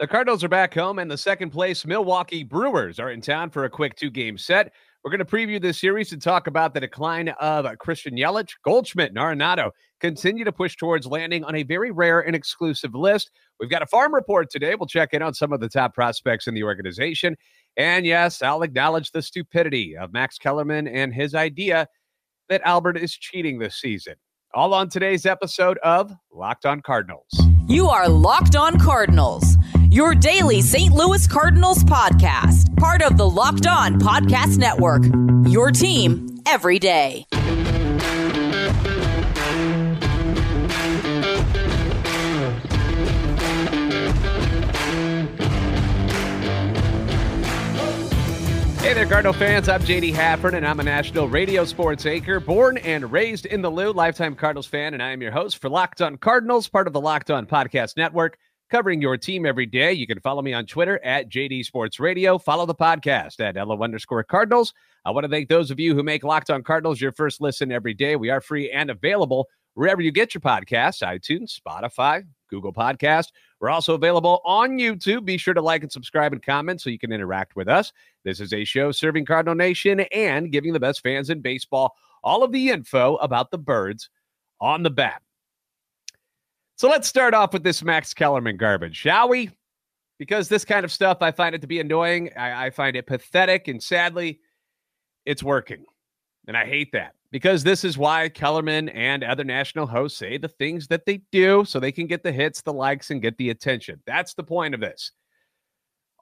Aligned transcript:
The 0.00 0.06
Cardinals 0.06 0.42
are 0.42 0.48
back 0.48 0.72
home, 0.72 0.98
and 0.98 1.10
the 1.10 1.18
second 1.18 1.50
place 1.50 1.84
Milwaukee 1.84 2.42
Brewers 2.42 2.98
are 2.98 3.10
in 3.10 3.20
town 3.20 3.50
for 3.50 3.66
a 3.66 3.68
quick 3.68 3.96
two 3.96 4.08
game 4.08 4.38
set. 4.38 4.72
We're 5.04 5.10
going 5.10 5.18
to 5.18 5.26
preview 5.26 5.60
this 5.60 5.78
series 5.78 6.14
and 6.14 6.22
talk 6.22 6.46
about 6.46 6.72
the 6.72 6.80
decline 6.80 7.28
of 7.38 7.66
Christian 7.76 8.16
Yelich, 8.16 8.48
Goldschmidt, 8.64 9.10
and 9.10 9.18
Arenado 9.18 9.72
continue 10.00 10.42
to 10.46 10.52
push 10.52 10.74
towards 10.74 11.06
landing 11.06 11.44
on 11.44 11.54
a 11.54 11.64
very 11.64 11.90
rare 11.90 12.20
and 12.20 12.34
exclusive 12.34 12.94
list. 12.94 13.30
We've 13.60 13.68
got 13.68 13.82
a 13.82 13.86
farm 13.86 14.14
report 14.14 14.48
today. 14.48 14.74
We'll 14.74 14.86
check 14.86 15.12
in 15.12 15.20
on 15.20 15.34
some 15.34 15.52
of 15.52 15.60
the 15.60 15.68
top 15.68 15.92
prospects 15.92 16.46
in 16.46 16.54
the 16.54 16.62
organization. 16.62 17.36
And 17.76 18.06
yes, 18.06 18.40
I'll 18.40 18.62
acknowledge 18.62 19.10
the 19.10 19.20
stupidity 19.20 19.98
of 19.98 20.14
Max 20.14 20.38
Kellerman 20.38 20.88
and 20.88 21.12
his 21.12 21.34
idea 21.34 21.86
that 22.48 22.62
Albert 22.64 22.96
is 22.96 23.12
cheating 23.12 23.58
this 23.58 23.78
season. 23.78 24.14
All 24.54 24.72
on 24.72 24.88
today's 24.88 25.26
episode 25.26 25.76
of 25.82 26.10
Locked 26.32 26.64
On 26.64 26.80
Cardinals. 26.80 27.28
You 27.68 27.90
are 27.90 28.08
Locked 28.08 28.56
On 28.56 28.80
Cardinals 28.80 29.49
your 29.90 30.14
daily 30.14 30.62
St. 30.62 30.94
Louis 30.94 31.26
Cardinals 31.26 31.82
podcast, 31.82 32.76
part 32.76 33.02
of 33.02 33.16
the 33.16 33.28
Locked 33.28 33.66
On 33.66 34.00
Podcast 34.00 34.56
Network. 34.56 35.02
Your 35.50 35.72
team 35.72 36.40
every 36.46 36.78
day. 36.78 37.26
Hey 48.80 48.94
there, 48.94 49.06
Cardinal 49.06 49.32
fans. 49.32 49.68
I'm 49.68 49.82
JD 49.82 50.14
Hafford, 50.14 50.54
and 50.54 50.66
I'm 50.66 50.80
a 50.80 50.82
national 50.82 51.28
radio 51.28 51.64
sports 51.64 52.06
anchor, 52.06 52.40
born 52.40 52.78
and 52.78 53.12
raised 53.12 53.44
in 53.44 53.62
the 53.62 53.70
Lou, 53.70 53.92
lifetime 53.92 54.34
Cardinals 54.34 54.66
fan, 54.66 54.94
and 54.94 55.02
I 55.02 55.10
am 55.10 55.20
your 55.20 55.32
host 55.32 55.58
for 55.58 55.68
Locked 55.68 56.00
On 56.00 56.16
Cardinals, 56.16 56.68
part 56.68 56.86
of 56.86 56.92
the 56.92 57.00
Locked 57.00 57.30
On 57.30 57.44
Podcast 57.46 57.96
Network 57.96 58.38
covering 58.70 59.02
your 59.02 59.16
team 59.16 59.44
every 59.44 59.66
day. 59.66 59.92
You 59.92 60.06
can 60.06 60.20
follow 60.20 60.42
me 60.42 60.52
on 60.52 60.64
Twitter 60.64 61.04
at 61.04 61.28
JD 61.28 61.64
Sports 61.64 61.98
Radio. 61.98 62.38
Follow 62.38 62.66
the 62.66 62.74
podcast 62.74 63.40
at 63.40 63.56
LO 63.56 63.82
underscore 63.82 64.22
Cardinals. 64.22 64.72
I 65.04 65.10
want 65.10 65.24
to 65.24 65.30
thank 65.30 65.48
those 65.48 65.70
of 65.70 65.80
you 65.80 65.94
who 65.94 66.02
make 66.02 66.24
Locked 66.24 66.50
on 66.50 66.62
Cardinals 66.62 67.00
your 67.00 67.12
first 67.12 67.40
listen 67.40 67.72
every 67.72 67.94
day. 67.94 68.16
We 68.16 68.30
are 68.30 68.40
free 68.40 68.70
and 68.70 68.90
available 68.90 69.48
wherever 69.74 70.00
you 70.00 70.12
get 70.12 70.34
your 70.34 70.40
podcasts 70.40 71.02
iTunes, 71.02 71.58
Spotify, 71.58 72.24
Google 72.48 72.72
Podcast. 72.72 73.28
We're 73.60 73.70
also 73.70 73.94
available 73.94 74.40
on 74.44 74.78
YouTube. 74.78 75.24
Be 75.24 75.36
sure 75.36 75.54
to 75.54 75.62
like 75.62 75.82
and 75.82 75.92
subscribe 75.92 76.32
and 76.32 76.42
comment 76.42 76.80
so 76.80 76.90
you 76.90 76.98
can 76.98 77.12
interact 77.12 77.56
with 77.56 77.68
us. 77.68 77.92
This 78.24 78.40
is 78.40 78.52
a 78.52 78.64
show 78.64 78.92
serving 78.92 79.26
Cardinal 79.26 79.54
Nation 79.54 80.00
and 80.12 80.52
giving 80.52 80.72
the 80.72 80.80
best 80.80 81.02
fans 81.02 81.30
in 81.30 81.40
baseball 81.40 81.94
all 82.22 82.42
of 82.42 82.52
the 82.52 82.70
info 82.70 83.16
about 83.16 83.50
the 83.50 83.58
birds 83.58 84.10
on 84.60 84.82
the 84.82 84.90
bat. 84.90 85.22
So 86.80 86.88
let's 86.88 87.06
start 87.06 87.34
off 87.34 87.52
with 87.52 87.62
this 87.62 87.82
Max 87.82 88.14
Kellerman 88.14 88.56
garbage, 88.56 88.96
shall 88.96 89.28
we? 89.28 89.50
Because 90.18 90.48
this 90.48 90.64
kind 90.64 90.82
of 90.82 90.90
stuff, 90.90 91.18
I 91.20 91.30
find 91.30 91.54
it 91.54 91.60
to 91.60 91.66
be 91.66 91.78
annoying. 91.78 92.30
I, 92.38 92.68
I 92.68 92.70
find 92.70 92.96
it 92.96 93.06
pathetic, 93.06 93.68
and 93.68 93.82
sadly, 93.82 94.40
it's 95.26 95.42
working. 95.42 95.84
And 96.48 96.56
I 96.56 96.64
hate 96.64 96.90
that 96.92 97.16
because 97.32 97.62
this 97.62 97.84
is 97.84 97.98
why 97.98 98.30
Kellerman 98.30 98.88
and 98.88 99.22
other 99.22 99.44
national 99.44 99.86
hosts 99.86 100.18
say 100.18 100.38
the 100.38 100.48
things 100.48 100.86
that 100.86 101.04
they 101.04 101.20
do 101.30 101.66
so 101.66 101.78
they 101.78 101.92
can 101.92 102.06
get 102.06 102.22
the 102.22 102.32
hits, 102.32 102.62
the 102.62 102.72
likes, 102.72 103.10
and 103.10 103.20
get 103.20 103.36
the 103.36 103.50
attention. 103.50 104.00
That's 104.06 104.32
the 104.32 104.42
point 104.42 104.72
of 104.72 104.80
this. 104.80 105.12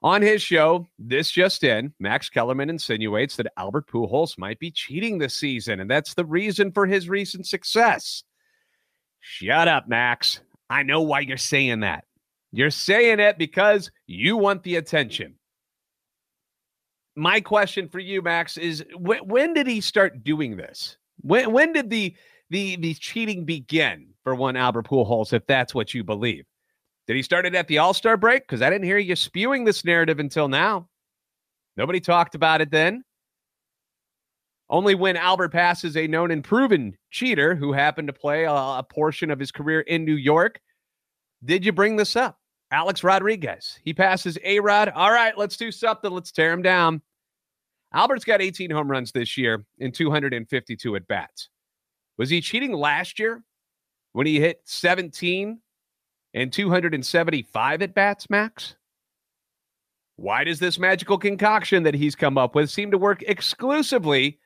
On 0.03 0.21
his 0.21 0.41
show, 0.41 0.85
This 0.99 1.31
Just 1.31 1.63
In, 1.63 1.93
Max 2.01 2.29
Kellerman 2.29 2.69
insinuates 2.69 3.37
that 3.37 3.53
Albert 3.55 3.87
Pujols 3.87 4.37
might 4.37 4.59
be 4.59 4.71
cheating 4.71 5.19
this 5.19 5.35
season, 5.35 5.79
and 5.79 5.89
that's 5.89 6.15
the 6.15 6.25
reason 6.25 6.73
for 6.73 6.85
his 6.85 7.07
recent 7.07 7.47
success. 7.47 8.23
Shut 9.21 9.69
up, 9.69 9.87
Max. 9.87 10.41
I 10.69 10.83
know 10.83 11.01
why 11.01 11.21
you're 11.21 11.37
saying 11.37 11.81
that. 11.81 12.05
You're 12.51 12.71
saying 12.71 13.19
it 13.19 13.37
because 13.37 13.91
you 14.07 14.37
want 14.37 14.63
the 14.63 14.75
attention. 14.77 15.35
My 17.15 17.41
question 17.41 17.87
for 17.89 17.99
you, 17.99 18.21
Max, 18.21 18.57
is 18.57 18.83
when, 18.95 19.19
when 19.27 19.53
did 19.53 19.67
he 19.67 19.81
start 19.81 20.23
doing 20.23 20.57
this? 20.57 20.97
When 21.21 21.51
when 21.51 21.73
did 21.73 21.89
the 21.89 22.15
the 22.49 22.77
the 22.77 22.93
cheating 22.93 23.45
begin 23.45 24.07
for 24.23 24.35
one 24.35 24.55
Albert 24.55 24.87
Pujols, 24.87 25.33
if 25.33 25.45
that's 25.45 25.75
what 25.75 25.93
you 25.93 26.03
believe? 26.03 26.45
Did 27.07 27.15
he 27.15 27.23
start 27.23 27.45
it 27.45 27.55
at 27.55 27.67
the 27.67 27.79
All 27.79 27.93
Star 27.93 28.17
break? 28.17 28.43
Because 28.43 28.61
I 28.61 28.69
didn't 28.69 28.85
hear 28.85 28.97
you 28.97 29.15
spewing 29.15 29.65
this 29.65 29.83
narrative 29.83 30.19
until 30.19 30.47
now. 30.47 30.87
Nobody 31.75 31.99
talked 31.99 32.35
about 32.35 32.61
it 32.61 32.71
then. 32.71 33.03
Only 34.69 34.93
when 34.93 35.17
Albert 35.17 35.49
passes 35.49 35.97
a 35.97 36.07
known 36.07 36.31
and 36.31 36.43
proven 36.43 36.95
cheater 37.09 37.55
who 37.55 37.73
happened 37.73 38.07
to 38.07 38.13
play 38.13 38.43
a, 38.43 38.51
a 38.51 38.85
portion 38.87 39.31
of 39.31 39.39
his 39.39 39.51
career 39.51 39.81
in 39.81 40.05
New 40.05 40.15
York 40.15 40.59
did 41.43 41.65
you 41.65 41.71
bring 41.71 41.95
this 41.95 42.15
up. 42.15 42.37
Alex 42.71 43.03
Rodriguez. 43.03 43.79
He 43.83 43.93
passes 43.93 44.37
A 44.43 44.59
Rod. 44.59 44.89
All 44.89 45.11
right, 45.11 45.35
let's 45.37 45.57
do 45.57 45.71
something. 45.71 46.11
Let's 46.11 46.31
tear 46.31 46.51
him 46.51 46.61
down. 46.61 47.01
Albert's 47.93 48.25
got 48.25 48.41
18 48.41 48.69
home 48.69 48.91
runs 48.91 49.11
this 49.11 49.37
year 49.37 49.65
in 49.79 49.91
252 49.91 50.95
at 50.95 51.07
bats. 51.07 51.49
Was 52.17 52.29
he 52.29 52.41
cheating 52.41 52.73
last 52.73 53.17
year 53.17 53.43
when 54.13 54.27
he 54.27 54.39
hit 54.39 54.61
17 54.65 55.59
and 56.35 56.53
275 56.53 57.81
at 57.81 57.95
bats, 57.95 58.29
Max? 58.29 58.75
Why 60.17 60.43
does 60.43 60.59
this 60.59 60.77
magical 60.77 61.17
concoction 61.17 61.83
that 61.83 61.95
he's 61.95 62.15
come 62.15 62.37
up 62.37 62.53
with 62.53 62.69
seem 62.69 62.91
to 62.91 62.97
work 62.97 63.23
exclusively 63.23 64.37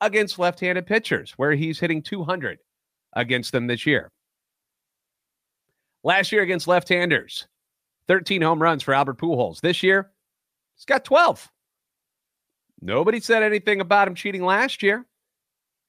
against 0.00 0.38
left 0.38 0.60
handed 0.60 0.86
pitchers, 0.86 1.32
where 1.32 1.52
he's 1.52 1.78
hitting 1.78 2.02
200 2.02 2.58
against 3.14 3.52
them 3.52 3.66
this 3.66 3.86
year. 3.86 4.10
Last 6.04 6.32
year 6.32 6.42
against 6.42 6.68
left 6.68 6.88
handers, 6.88 7.46
13 8.06 8.42
home 8.42 8.62
runs 8.62 8.82
for 8.82 8.94
Albert 8.94 9.18
Pujols. 9.18 9.60
This 9.60 9.82
year, 9.82 10.10
he's 10.76 10.84
got 10.84 11.04
12. 11.04 11.50
Nobody 12.80 13.20
said 13.20 13.42
anything 13.42 13.80
about 13.80 14.08
him 14.08 14.14
cheating 14.14 14.44
last 14.44 14.82
year. 14.82 15.04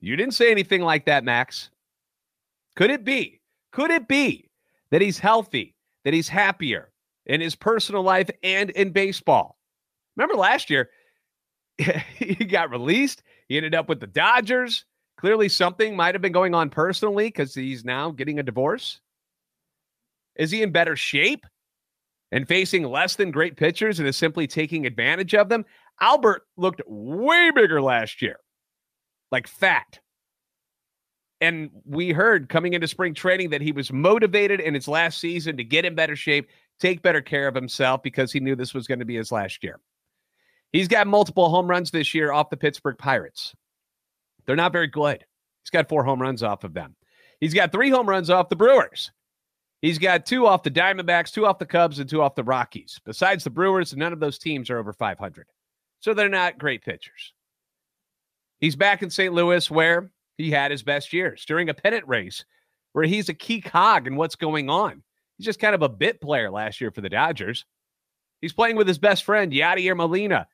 You 0.02 0.16
didn't 0.16 0.34
say 0.34 0.52
anything 0.52 0.81
like 0.81 1.06
that, 1.06 1.24
Max. 1.24 1.70
Could 2.76 2.90
it 2.90 3.03
be? 3.03 3.41
Could 3.72 3.91
it 3.91 4.08
be 4.08 4.50
that 4.90 5.02
he's 5.02 5.20
healthy, 5.20 5.76
that 6.03 6.14
he's 6.14 6.30
happier 6.30 6.91
in 7.26 7.41
his 7.41 7.56
personal 7.56 8.02
life 8.02 8.30
and 8.41 8.72
in 8.72 8.91
baseball? 8.91 9.58
Remember 10.16 10.36
last 10.36 10.70
year, 10.70 10.90
he 11.78 12.34
got 12.46 12.72
released. 12.72 13.22
He 13.49 13.57
ended 13.57 13.75
up 13.75 13.89
with 13.89 13.99
the 13.99 14.07
Dodgers. 14.07 14.85
Clearly, 15.17 15.49
something 15.49 15.95
might 15.95 16.15
have 16.15 16.21
been 16.21 16.31
going 16.31 16.55
on 16.55 16.69
personally 16.69 17.25
because 17.25 17.53
he's 17.53 17.83
now 17.83 18.11
getting 18.11 18.39
a 18.39 18.43
divorce. 18.43 19.01
Is 20.37 20.51
he 20.51 20.63
in 20.63 20.71
better 20.71 20.95
shape 20.95 21.45
and 22.31 22.47
facing 22.47 22.83
less 22.83 23.17
than 23.17 23.31
great 23.31 23.57
pitchers 23.57 23.99
and 23.99 24.07
is 24.07 24.15
simply 24.15 24.47
taking 24.47 24.85
advantage 24.85 25.35
of 25.35 25.49
them? 25.49 25.65
Albert 25.99 26.43
looked 26.55 26.81
way 26.87 27.51
bigger 27.51 27.81
last 27.81 28.21
year, 28.21 28.37
like 29.31 29.47
fat. 29.47 29.99
And 31.41 31.69
we 31.85 32.11
heard 32.11 32.47
coming 32.47 32.73
into 32.73 32.87
spring 32.87 33.13
training 33.13 33.49
that 33.49 33.61
he 33.61 33.71
was 33.71 33.91
motivated 33.91 34.61
in 34.61 34.73
his 34.73 34.87
last 34.87 35.19
season 35.19 35.57
to 35.57 35.63
get 35.63 35.85
in 35.85 35.95
better 35.95 36.16
shape, 36.16 36.49
take 36.79 37.01
better 37.01 37.21
care 37.21 37.47
of 37.47 37.55
himself 37.55 38.03
because 38.03 38.31
he 38.31 38.39
knew 38.39 38.55
this 38.55 38.73
was 38.73 38.87
going 38.87 38.99
to 38.99 39.05
be 39.05 39.16
his 39.16 39.31
last 39.31 39.63
year. 39.63 39.79
He's 40.72 40.88
got 40.88 41.07
multiple 41.07 41.50
home 41.50 41.68
runs 41.68 41.91
this 41.91 42.13
year 42.13 42.31
off 42.31 42.50
the 42.50 42.57
Pittsburgh 42.57 42.97
Pirates. 42.97 43.56
They're 44.46 44.56
not 44.56 44.72
very 44.72 44.88
good. 44.88 45.25
He's 45.63 45.72
got 45.72 45.90
four 45.90 46.03
home 46.03 46.22
runs 46.22 46.44
off 46.44 46.63
of 46.63 46.74
them. 46.74 46.96
He's 47.40 47.53
got 47.53 47.72
three 47.72 47.90
home 47.90 48.07
runs 48.07 48.30
off 48.30 48.50
the 48.50 48.56
Brewers. 48.56 49.12
He's 49.81 49.97
got 49.97 50.25
two 50.25 50.46
off 50.46 50.63
the 50.63 50.72
Diamondbacks, 50.72 51.31
two 51.31 51.46
off 51.46 51.58
the 51.58 51.66
Cubs, 51.66 52.00
and 52.00 52.09
two 52.09 52.22
off 52.22 52.35
the 52.35 52.44
Rockies. 52.44 53.00
Besides 53.06 53.44
the 53.44 53.50
Brewers, 53.50 53.96
none 53.96 54.12
of 54.12 54.19
those 54.19 54.38
teams 54.38 54.69
are 54.69 54.78
over 54.78 54.91
500. 54.91 55.47
So 56.02 56.13
they're 56.13 56.29
not 56.29 56.58
great 56.58 56.84
pitchers. 56.84 57.34
He's 58.59 58.75
back 58.75 59.02
in 59.03 59.09
St. 59.09 59.34
Louis 59.34 59.72
where 59.72 60.12
he 60.38 60.52
had 60.52 60.72
his 60.72 60.84
best 60.84 61.13
years 61.13 61.46
during 61.46 61.69
a 61.69 61.74
pennant 61.74 62.08
race 62.08 62.44
where 62.94 63.06
he's 63.06 63.29
a 63.29 63.34
key 63.34 63.62
cog 63.62 64.08
in 64.08 64.16
what's 64.16 64.35
going 64.35 64.69
on. 64.69 65.02
He's 65.38 65.46
just 65.46 65.59
kind 65.59 65.75
of 65.75 65.81
a 65.81 65.90
bit 65.90 66.19
player 66.19 66.52
last 66.52 66.81
year 66.81 66.91
for 66.91 67.02
the 67.02 67.09
Dodgers. 67.09 67.66
He's 68.41 68.53
playing 68.53 68.76
with 68.76 68.88
his 68.88 68.97
best 68.97 69.23
friend, 69.23 69.52
Yadier 69.52 69.96
Molina, 69.96 70.47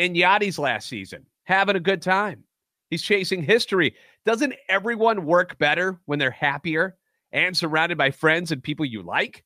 in 0.00 0.14
Yadi's 0.14 0.58
last 0.58 0.88
season, 0.88 1.26
having 1.44 1.76
a 1.76 1.80
good 1.80 2.00
time. 2.00 2.42
He's 2.88 3.02
chasing 3.02 3.42
history. 3.42 3.94
Doesn't 4.24 4.54
everyone 4.68 5.26
work 5.26 5.58
better 5.58 6.00
when 6.06 6.18
they're 6.18 6.30
happier 6.30 6.96
and 7.32 7.54
surrounded 7.54 7.98
by 7.98 8.10
friends 8.10 8.50
and 8.50 8.62
people 8.62 8.86
you 8.86 9.02
like? 9.02 9.44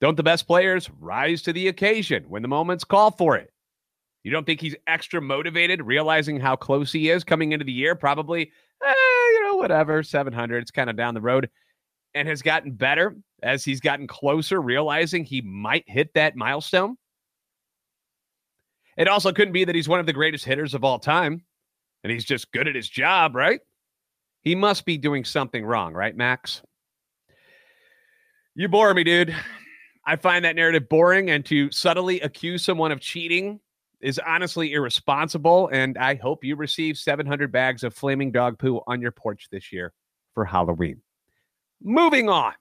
Don't 0.00 0.16
the 0.16 0.22
best 0.22 0.46
players 0.46 0.90
rise 0.98 1.42
to 1.42 1.52
the 1.52 1.68
occasion 1.68 2.24
when 2.28 2.40
the 2.40 2.48
moments 2.48 2.82
call 2.82 3.10
for 3.10 3.36
it? 3.36 3.52
You 4.24 4.30
don't 4.30 4.46
think 4.46 4.60
he's 4.60 4.74
extra 4.86 5.20
motivated, 5.20 5.82
realizing 5.82 6.40
how 6.40 6.56
close 6.56 6.90
he 6.90 7.10
is 7.10 7.22
coming 7.22 7.52
into 7.52 7.64
the 7.64 7.72
year? 7.72 7.94
Probably, 7.94 8.50
eh, 8.82 8.94
you 9.32 9.42
know, 9.44 9.56
whatever, 9.56 10.02
700. 10.02 10.62
It's 10.62 10.70
kind 10.70 10.88
of 10.88 10.96
down 10.96 11.12
the 11.12 11.20
road 11.20 11.50
and 12.14 12.26
has 12.26 12.40
gotten 12.40 12.72
better 12.72 13.14
as 13.42 13.64
he's 13.64 13.80
gotten 13.80 14.06
closer, 14.06 14.62
realizing 14.62 15.24
he 15.24 15.42
might 15.42 15.84
hit 15.86 16.14
that 16.14 16.36
milestone. 16.36 16.96
It 18.96 19.08
also 19.08 19.32
couldn't 19.32 19.52
be 19.52 19.64
that 19.64 19.74
he's 19.74 19.88
one 19.88 20.00
of 20.00 20.06
the 20.06 20.12
greatest 20.12 20.44
hitters 20.44 20.74
of 20.74 20.84
all 20.84 20.98
time 20.98 21.42
and 22.02 22.12
he's 22.12 22.24
just 22.24 22.52
good 22.52 22.68
at 22.68 22.74
his 22.74 22.88
job, 22.88 23.34
right? 23.34 23.60
He 24.42 24.54
must 24.54 24.84
be 24.84 24.96
doing 24.96 25.24
something 25.24 25.64
wrong, 25.64 25.92
right, 25.92 26.16
Max? 26.16 26.62
You 28.54 28.68
bore 28.68 28.94
me, 28.94 29.02
dude. 29.02 29.34
I 30.06 30.14
find 30.14 30.44
that 30.44 30.54
narrative 30.54 30.88
boring, 30.88 31.30
and 31.30 31.44
to 31.46 31.70
subtly 31.72 32.20
accuse 32.20 32.64
someone 32.64 32.92
of 32.92 33.00
cheating 33.00 33.58
is 34.00 34.20
honestly 34.24 34.72
irresponsible. 34.72 35.68
And 35.72 35.98
I 35.98 36.14
hope 36.14 36.44
you 36.44 36.54
receive 36.54 36.96
700 36.96 37.50
bags 37.50 37.82
of 37.82 37.92
flaming 37.92 38.30
dog 38.30 38.56
poo 38.56 38.80
on 38.86 39.00
your 39.00 39.10
porch 39.10 39.48
this 39.50 39.72
year 39.72 39.92
for 40.32 40.44
Halloween. 40.44 41.02
Moving 41.82 42.28
on. 42.28 42.52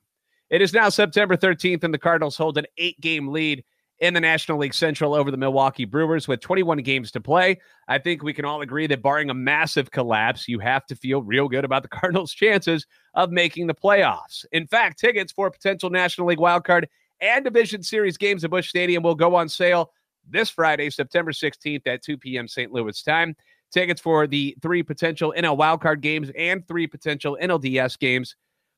It 0.50 0.64
is 0.64 0.74
now 0.74 0.90
September 0.90 1.38
13th, 1.38 1.84
and 1.84 1.94
the 1.94 2.00
Cardinals 2.00 2.36
hold 2.36 2.58
an 2.58 2.66
eight 2.80 3.00
game 3.00 3.28
lead 3.28 3.64
in 4.00 4.14
the 4.14 4.20
National 4.20 4.58
League 4.58 4.74
Central 4.74 5.14
over 5.14 5.32
the 5.32 5.38
Milwaukee 5.38 5.86
Brewers 5.86 6.28
with 6.28 6.42
21 6.42 6.80
games 6.80 7.12
to 7.12 7.22
play. 7.22 7.60
I 7.88 7.98
think 7.98 8.24
we 8.24 8.34
can 8.34 8.46
all 8.46 8.62
agree 8.62 8.88
that 8.88 9.02
barring 9.02 9.30
a 9.30 9.34
massive 9.34 9.92
collapse, 9.92 10.48
you 10.48 10.60
have 10.60 10.86
to 10.88 10.96
feel 10.96 11.22
real 11.22 11.48
good 11.48 11.66
about 11.66 11.84
the 11.84 11.88
Cardinals' 12.00 12.34
chances 12.34 12.86
of 13.14 13.32
making 13.32 13.68
the 13.68 13.76
playoffs. 13.76 14.46
In 14.52 14.68
fact, 14.68 15.00
tickets 15.00 15.32
for 15.32 15.50
potential 15.50 15.90
National 15.90 16.28
League 16.28 16.40
wildcard 16.40 16.86
and 17.22 17.46
Division 17.46 17.82
Series 17.82 18.18
games 18.18 18.44
at 18.44 18.52
Busch 18.52 18.70
Stadium 18.70 19.04
will 19.04 19.16
go 19.16 19.36
on 19.36 19.48
sale 19.48 19.92
this 20.28 20.50
Friday, 20.50 20.90
September 20.90 21.32
16th 21.32 21.86
at 21.88 22.04
2 22.04 22.18
p.m. 22.18 22.48
St. 22.48 22.72
Louis 22.72 23.02
time. 23.02 23.36
Tickets 23.72 24.02
for 24.02 24.28
the 24.28 24.56
three 24.62 24.84
potential 24.84 25.34
NL 25.38 25.58
wildcard 25.58 26.02
games 26.02 26.32
and 26.38 26.68
three 26.68 26.88
potential 26.88 27.38
NLDS 27.42 27.98
games 28.00 28.36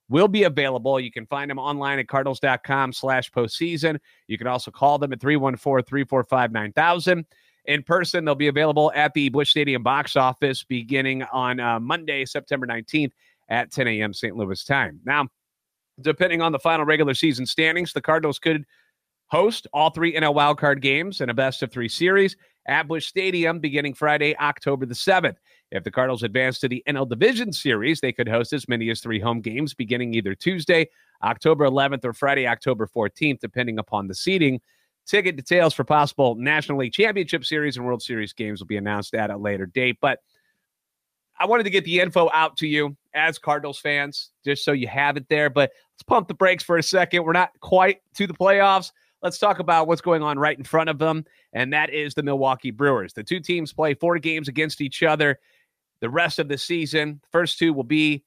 will 0.10 0.28
be 0.28 0.44
available. 0.44 1.00
You 1.00 1.12
can 1.12 1.26
find 1.26 1.50
them 1.50 1.60
online 1.60 2.00
at 2.00 2.08
cardinals.com 2.08 2.94
slash 2.94 3.32
postseason. 3.32 4.00
You 4.28 4.38
can 4.38 4.48
also 4.48 4.72
call 4.72 4.98
them 4.98 5.14
at 5.14 5.20
314-345-9000. 5.20 7.26
In 7.66 7.84
person, 7.84 8.24
they'll 8.24 8.36
be 8.36 8.48
available 8.48 8.92
at 8.96 9.14
the 9.14 9.28
Busch 9.30 9.50
Stadium 9.50 9.84
box 9.84 10.16
office 10.16 10.64
beginning 10.64 11.24
on 11.24 11.60
uh, 11.60 11.80
Monday, 11.80 12.24
September 12.24 12.66
19th 12.66 13.12
at 13.50 13.72
10 13.72 13.88
a.m. 13.88 14.14
St. 14.14 14.36
Louis 14.36 14.64
time. 14.64 15.00
Now, 15.06 15.28
depending 16.00 16.42
on 16.42 16.54
the 16.54 16.60
final 16.60 16.86
regular 16.86 17.14
season 17.14 17.46
standings, 17.46 17.92
the 17.92 18.02
Cardinals 18.02 18.40
could 18.40 18.66
host 19.28 19.68
all 19.74 19.90
three 19.90 20.14
NL 20.14 20.34
wildcard 20.34 20.82
games 20.82 21.20
in 21.20 21.30
a 21.30 21.34
best 21.34 21.62
of 21.62 21.72
three 21.72 21.90
series 21.90 22.38
at 22.68 22.88
Busch 22.88 23.08
Stadium 23.08 23.60
beginning 23.60 23.94
Friday, 23.94 24.38
October 24.38 24.86
the 24.86 24.94
7th. 24.94 25.36
If 25.72 25.84
the 25.84 25.92
Cardinals 25.92 26.24
advance 26.24 26.60
to 26.60 26.70
the 26.70 26.82
NL 26.88 27.10
Division 27.10 27.52
Series, 27.52 28.00
they 28.00 28.14
could 28.14 28.30
host 28.30 28.54
as 28.54 28.70
many 28.70 28.90
as 28.90 29.02
three 29.02 29.20
home 29.20 29.42
games 29.42 29.74
beginning 29.74 30.14
either 30.14 30.34
Tuesday, 30.34 30.88
October 31.24 31.66
11th, 31.66 32.06
or 32.06 32.14
Friday, 32.14 32.48
October 32.48 32.88
14th, 32.88 33.40
depending 33.40 33.78
upon 33.78 34.08
the 34.08 34.16
seeding. 34.16 34.62
Ticket 35.06 35.36
details 35.36 35.74
for 35.74 35.84
possible 35.84 36.36
National 36.36 36.80
League 36.80 36.94
Championship 36.94 37.46
Series 37.46 37.78
and 37.78 37.86
World 37.86 38.02
Series 38.02 38.34
games 38.34 38.60
will 38.60 38.68
be 38.68 38.78
announced 38.78 39.14
at 39.14 39.30
a 39.30 39.38
later 39.38 39.66
date. 39.66 39.98
But 40.02 40.20
I 41.40 41.46
wanted 41.46 41.64
to 41.64 41.70
get 41.70 41.86
the 41.86 42.00
info 42.00 42.30
out 42.34 42.58
to 42.58 42.68
you 42.68 42.96
as 43.14 43.38
Cardinals 43.38 43.80
fans, 43.80 44.32
just 44.44 44.64
so 44.64 44.72
you 44.72 44.88
have 44.88 45.18
it 45.18 45.28
there. 45.30 45.50
But 45.50 45.72
let's 45.94 46.04
pump 46.04 46.28
the 46.28 46.34
brakes 46.34 46.64
for 46.64 46.78
a 46.78 46.84
second. 46.84 47.24
We're 47.24 47.34
not 47.34 47.52
quite 47.60 48.02
to 48.16 48.28
the 48.28 48.34
playoffs. 48.34 48.92
Let's 49.22 49.40
talk 49.40 49.60
about 49.60 49.88
what's 49.88 50.02
going 50.02 50.22
on 50.24 50.38
right 50.38 50.58
in 50.58 50.64
front 50.64 50.90
of 50.90 51.00
them, 51.00 51.26
and 51.54 51.74
that 51.74 51.92
is 51.92 52.14
the 52.14 52.24
Milwaukee 52.24 52.72
Brewers. 52.72 53.14
The 53.14 53.24
two 53.24 53.40
teams 53.40 53.74
play 53.74 53.94
four 53.96 54.20
games 54.20 54.48
against 54.48 54.80
each 54.80 55.04
other 55.04 55.40
the 56.02 56.10
rest 56.10 56.40
of 56.40 56.48
the 56.48 56.58
season. 56.58 57.22
First 57.32 57.60
two 57.60 57.74
will 57.74 57.84
be 57.84 58.24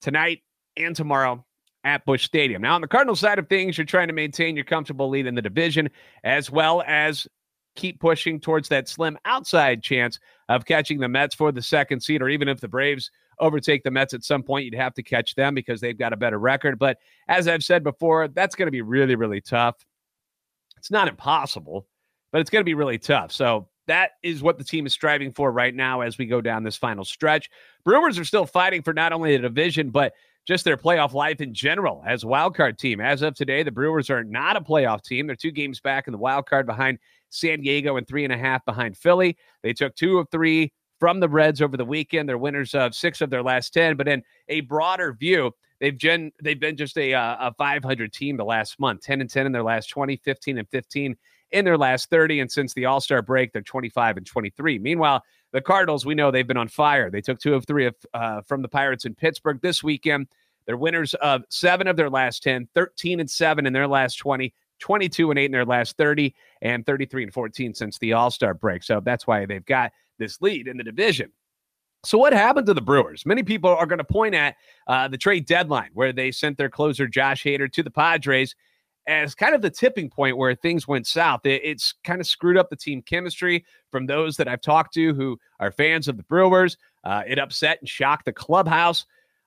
tonight 0.00 0.42
and 0.76 0.94
tomorrow 0.94 1.44
at 1.84 2.04
Busch 2.04 2.24
Stadium. 2.24 2.62
Now, 2.62 2.74
on 2.74 2.80
the 2.80 2.88
Cardinals 2.88 3.20
side 3.20 3.38
of 3.38 3.48
things, 3.48 3.78
you're 3.78 3.86
trying 3.86 4.08
to 4.08 4.14
maintain 4.14 4.54
your 4.54 4.64
comfortable 4.64 5.08
lead 5.08 5.26
in 5.26 5.34
the 5.34 5.42
division 5.42 5.88
as 6.24 6.50
well 6.50 6.82
as 6.86 7.26
keep 7.76 8.00
pushing 8.00 8.38
towards 8.38 8.68
that 8.68 8.88
slim 8.88 9.16
outside 9.24 9.82
chance 9.82 10.18
of 10.48 10.66
catching 10.66 10.98
the 10.98 11.08
Mets 11.08 11.34
for 11.34 11.52
the 11.52 11.62
second 11.62 12.00
seed, 12.00 12.20
or 12.20 12.28
even 12.28 12.48
if 12.48 12.60
the 12.60 12.68
Braves 12.68 13.10
overtake 13.38 13.82
the 13.82 13.90
Mets 13.90 14.12
at 14.12 14.24
some 14.24 14.42
point, 14.42 14.66
you'd 14.66 14.74
have 14.74 14.92
to 14.94 15.02
catch 15.02 15.34
them 15.34 15.54
because 15.54 15.80
they've 15.80 15.96
got 15.96 16.12
a 16.12 16.16
better 16.16 16.38
record. 16.38 16.78
But 16.78 16.98
as 17.28 17.48
I've 17.48 17.64
said 17.64 17.82
before, 17.82 18.28
that's 18.28 18.54
going 18.54 18.66
to 18.66 18.72
be 18.72 18.82
really, 18.82 19.14
really 19.14 19.40
tough. 19.40 19.76
It's 20.76 20.90
not 20.90 21.08
impossible, 21.08 21.86
but 22.32 22.42
it's 22.42 22.50
going 22.50 22.60
to 22.60 22.68
be 22.68 22.74
really 22.74 22.98
tough. 22.98 23.32
So 23.32 23.69
that 23.90 24.12
is 24.22 24.40
what 24.40 24.56
the 24.56 24.64
team 24.64 24.86
is 24.86 24.92
striving 24.92 25.32
for 25.32 25.50
right 25.50 25.74
now 25.74 26.00
as 26.00 26.16
we 26.16 26.24
go 26.24 26.40
down 26.40 26.62
this 26.62 26.76
final 26.76 27.04
stretch. 27.04 27.50
Brewers 27.84 28.18
are 28.18 28.24
still 28.24 28.46
fighting 28.46 28.82
for 28.82 28.92
not 28.92 29.12
only 29.12 29.36
the 29.36 29.42
division, 29.42 29.90
but 29.90 30.14
just 30.46 30.64
their 30.64 30.76
playoff 30.76 31.12
life 31.12 31.40
in 31.40 31.52
general 31.52 32.02
as 32.06 32.22
a 32.22 32.28
wild 32.28 32.56
card 32.56 32.78
team. 32.78 33.00
As 33.00 33.22
of 33.22 33.34
today, 33.34 33.64
the 33.64 33.72
Brewers 33.72 34.08
are 34.08 34.22
not 34.22 34.56
a 34.56 34.60
playoff 34.60 35.02
team. 35.02 35.26
They're 35.26 35.34
two 35.34 35.50
games 35.50 35.80
back 35.80 36.06
in 36.06 36.12
the 36.12 36.18
wild 36.18 36.46
card 36.46 36.66
behind 36.66 36.98
San 37.30 37.62
Diego 37.62 37.96
and 37.96 38.06
three 38.06 38.22
and 38.22 38.32
a 38.32 38.38
half 38.38 38.64
behind 38.64 38.96
Philly. 38.96 39.36
They 39.62 39.72
took 39.72 39.96
two 39.96 40.18
of 40.18 40.28
three 40.30 40.72
from 41.00 41.18
the 41.18 41.28
Reds 41.28 41.60
over 41.60 41.76
the 41.76 41.84
weekend. 41.84 42.28
They're 42.28 42.38
winners 42.38 42.74
of 42.74 42.94
six 42.94 43.20
of 43.20 43.30
their 43.30 43.42
last 43.42 43.74
10. 43.74 43.96
But 43.96 44.06
in 44.06 44.22
a 44.48 44.60
broader 44.60 45.14
view, 45.14 45.52
they've 45.80 45.96
gen, 45.96 46.30
they've 46.40 46.60
been 46.60 46.76
just 46.76 46.96
a, 46.96 47.12
uh, 47.12 47.48
a 47.48 47.54
500 47.54 48.12
team 48.12 48.36
the 48.36 48.44
last 48.44 48.78
month 48.78 49.02
10 49.02 49.20
and 49.20 49.30
10 49.30 49.46
in 49.46 49.52
their 49.52 49.64
last 49.64 49.88
20, 49.88 50.16
15 50.16 50.58
and 50.58 50.68
15 50.68 51.16
in 51.52 51.64
their 51.64 51.78
last 51.78 52.10
30. 52.10 52.40
And 52.40 52.50
since 52.50 52.74
the 52.74 52.86
All 52.86 53.00
Star 53.00 53.22
break, 53.22 53.52
they're 53.52 53.62
25 53.62 54.16
and 54.16 54.26
23. 54.26 54.78
Meanwhile, 54.78 55.24
the 55.52 55.60
Cardinals, 55.60 56.06
we 56.06 56.14
know 56.14 56.30
they've 56.30 56.46
been 56.46 56.56
on 56.56 56.68
fire. 56.68 57.10
They 57.10 57.20
took 57.20 57.38
two 57.38 57.54
of 57.54 57.66
three 57.66 57.86
of, 57.86 57.94
uh, 58.14 58.42
from 58.42 58.62
the 58.62 58.68
Pirates 58.68 59.04
in 59.04 59.14
Pittsburgh 59.14 59.60
this 59.60 59.82
weekend. 59.82 60.28
They're 60.66 60.76
winners 60.76 61.14
of 61.14 61.42
seven 61.48 61.86
of 61.86 61.96
their 61.96 62.10
last 62.10 62.42
10, 62.42 62.68
13 62.74 63.20
and 63.20 63.30
seven 63.30 63.66
in 63.66 63.72
their 63.72 63.88
last 63.88 64.16
20, 64.16 64.54
22 64.78 65.30
and 65.30 65.38
eight 65.38 65.46
in 65.46 65.52
their 65.52 65.64
last 65.64 65.96
30, 65.96 66.34
and 66.62 66.86
33 66.86 67.24
and 67.24 67.34
14 67.34 67.74
since 67.74 67.98
the 67.98 68.12
All 68.12 68.30
Star 68.30 68.54
break. 68.54 68.82
So 68.82 69.00
that's 69.00 69.26
why 69.26 69.46
they've 69.46 69.64
got 69.64 69.92
this 70.18 70.40
lead 70.40 70.68
in 70.68 70.76
the 70.76 70.84
division. 70.84 71.32
So, 72.02 72.16
what 72.16 72.32
happened 72.32 72.66
to 72.66 72.74
the 72.74 72.80
Brewers? 72.80 73.26
Many 73.26 73.42
people 73.42 73.70
are 73.70 73.84
going 73.84 73.98
to 73.98 74.04
point 74.04 74.34
at 74.34 74.56
uh, 74.86 75.08
the 75.08 75.18
trade 75.18 75.46
deadline 75.46 75.90
where 75.92 76.12
they 76.12 76.30
sent 76.30 76.56
their 76.56 76.70
closer, 76.70 77.06
Josh 77.06 77.44
Hader, 77.44 77.70
to 77.72 77.82
the 77.82 77.90
Padres 77.90 78.54
as 79.06 79.34
kind 79.34 79.54
of 79.54 79.62
the 79.62 79.70
tipping 79.70 80.08
point 80.08 80.36
where 80.36 80.54
things 80.54 80.86
went 80.86 81.06
south. 81.06 81.44
It, 81.44 81.62
it's 81.64 81.94
kind 82.04 82.20
of 82.20 82.26
screwed 82.26 82.56
up 82.56 82.70
the 82.70 82.76
team 82.76 83.02
chemistry 83.02 83.64
from 83.90 84.06
those 84.06 84.36
that 84.36 84.48
I've 84.48 84.60
talked 84.60 84.94
to 84.94 85.14
who 85.14 85.38
are 85.58 85.70
fans 85.70 86.08
of 86.08 86.16
the 86.16 86.22
Brewers. 86.24 86.76
Uh, 87.04 87.22
it 87.26 87.38
upset 87.38 87.78
and 87.80 87.88
shocked 87.88 88.26
the 88.26 88.32
clubhouse. 88.32 89.06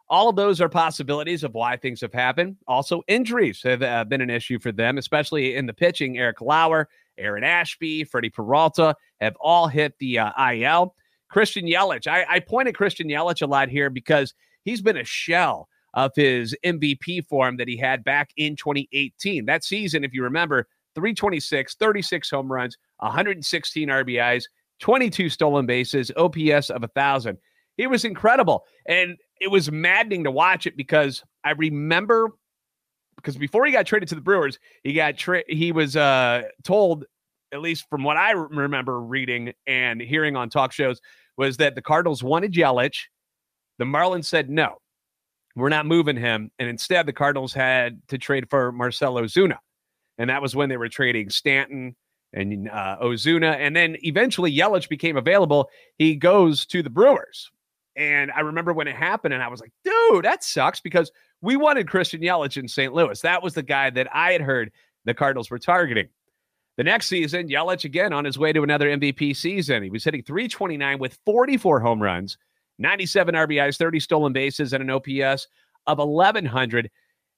All 0.10 0.30
of 0.30 0.36
those 0.36 0.60
are 0.60 0.70
possibilities 0.70 1.44
of 1.44 1.54
why 1.54 1.78
things 1.78 2.02
have 2.02 2.14
happened. 2.14 2.58
Also, 2.68 3.02
injuries 3.08 3.62
have 3.64 3.82
uh, 3.82 4.04
been 4.04 4.22
an 4.22 4.30
issue 4.30 4.60
for 4.60 4.72
them, 4.72 4.98
especially 4.98 5.56
in 5.56 5.66
the 5.66 5.74
pitching. 5.74 6.18
Eric 6.18 6.42
Lauer, 6.42 6.90
Aaron 7.18 7.44
Ashby, 7.44 8.04
Freddie 8.04 8.30
Peralta 8.30 8.96
have 9.22 9.36
all 9.40 9.68
hit 9.68 9.98
the 10.00 10.20
uh, 10.20 10.52
IL. 10.52 10.96
Christian 11.30 11.66
Yelich, 11.66 12.06
I, 12.06 12.26
I 12.30 12.40
point 12.42 12.68
at 12.68 12.76
Christian 12.76 13.08
Yelich 13.08 13.42
a 13.42 13.48
lot 13.48 13.70
here 13.70 13.90
because 13.90 14.36
he's 14.64 14.82
been 14.82 14.98
a 14.98 15.04
shell 15.04 15.68
of 15.94 16.12
his 16.16 16.56
MVP 16.66 17.26
form 17.28 17.58
that 17.58 17.68
he 17.68 17.78
had 17.78 18.04
back 18.04 18.32
in 18.38 18.56
2018. 18.56 19.46
That 19.46 19.64
season, 19.64 20.04
if 20.04 20.14
you 20.14 20.24
remember, 20.24 20.68
326, 20.96 21.76
36 21.76 22.30
home 22.30 22.52
runs, 22.52 22.78
116 23.00 23.90
RBIs, 23.90 24.44
22 24.80 25.30
stolen 25.30 25.66
bases, 25.66 26.12
OPS 26.18 26.70
of 26.70 26.82
1,000. 26.82 27.38
He 27.78 27.88
was 27.88 28.06
incredible. 28.06 28.64
And 28.88 29.18
it 29.40 29.50
was 29.50 29.72
maddening 29.72 30.24
to 30.24 30.32
watch 30.32 30.68
it 30.68 30.78
because 30.78 31.24
I 31.44 31.52
remember 31.52 32.32
because 33.18 33.38
before 33.38 33.66
he 33.66 33.72
got 33.72 33.86
traded 33.86 34.10
to 34.10 34.16
the 34.16 34.22
Brewers, 34.22 34.60
he 34.84 34.94
got 34.94 35.18
tra- 35.18 35.44
he 35.48 35.72
was 35.72 35.96
uh, 35.96 36.44
told, 36.64 37.06
at 37.54 37.62
least 37.62 37.86
from 37.90 38.04
what 38.04 38.18
I 38.18 38.32
remember 38.32 39.00
reading 39.00 39.54
and 39.66 40.02
hearing 40.02 40.36
on 40.36 40.50
talk 40.50 40.72
shows, 40.72 41.00
was 41.38 41.58
that 41.58 41.76
the 41.76 41.82
Cardinals 41.82 42.24
wanted 42.24 42.54
Yelich. 42.54 42.98
The 43.78 43.86
Marlins 43.86 44.26
said 44.26 44.50
no. 44.50 44.78
We're 45.56 45.70
not 45.70 45.86
moving 45.86 46.18
him. 46.18 46.52
And 46.58 46.68
instead, 46.68 47.06
the 47.06 47.14
Cardinals 47.14 47.54
had 47.54 48.02
to 48.08 48.18
trade 48.18 48.50
for 48.50 48.72
Marcell 48.72 49.16
Ozuna. 49.16 49.58
And 50.18 50.30
that 50.30 50.42
was 50.42 50.56
when 50.56 50.70
they 50.70 50.78
were 50.78 50.90
trading 50.90 51.30
Stanton 51.30 51.96
and 52.34 52.70
uh, 52.70 52.98
Ozuna. 53.02 53.56
And 53.58 53.76
then 53.76 53.98
eventually 54.02 54.56
Yelich 54.56 54.90
became 54.90 55.18
available. 55.18 55.70
He 55.98 56.16
goes 56.16 56.66
to 56.68 56.82
the 56.82 56.90
Brewers. 56.90 57.52
And 57.96 58.32
I 58.32 58.40
remember 58.40 58.74
when 58.74 58.88
it 58.88 58.96
happened, 58.96 59.36
and 59.36 59.44
I 59.44 59.48
was 59.48 59.62
like, 59.62 59.72
dude, 59.84 60.26
that 60.26 60.44
sucks 60.44 60.80
because 60.80 61.12
we 61.42 61.56
wanted 61.56 61.88
Christian 61.88 62.22
Yelich 62.22 62.58
in 62.58 62.68
St. 62.68 62.92
Louis. 62.92 63.22
That 63.22 63.44
was 63.44 63.54
the 63.54 63.62
guy 63.62 63.92
that 63.92 64.08
I 64.14 64.32
had 64.32 64.42
heard 64.42 64.72
the 65.06 65.14
Cardinals 65.14 65.52
were 65.52 65.60
targeting. 65.60 66.08
The 66.78 66.84
next 66.84 67.06
season, 67.06 67.50
Yelich 67.50 67.86
again 67.86 68.14
on 68.14 68.26
his 68.26 68.40
way 68.40 68.52
to 68.52 68.64
another 68.64 68.88
MVP 68.88 69.36
season. 69.36 69.84
He 69.84 69.92
was 69.92 70.04
hitting 70.04 70.24
329 70.24 70.98
with 70.98 71.20
44 71.26 71.82
home 71.82 72.02
runs 72.02 72.38
97 72.80 73.36
RBIs, 73.36 73.78
30 73.78 74.00
stolen 74.00 74.34
bases, 74.34 74.74
and 74.74 74.82
an 74.82 74.90
OPS 74.90 75.48
of 75.88 75.98
1100. 75.98 76.90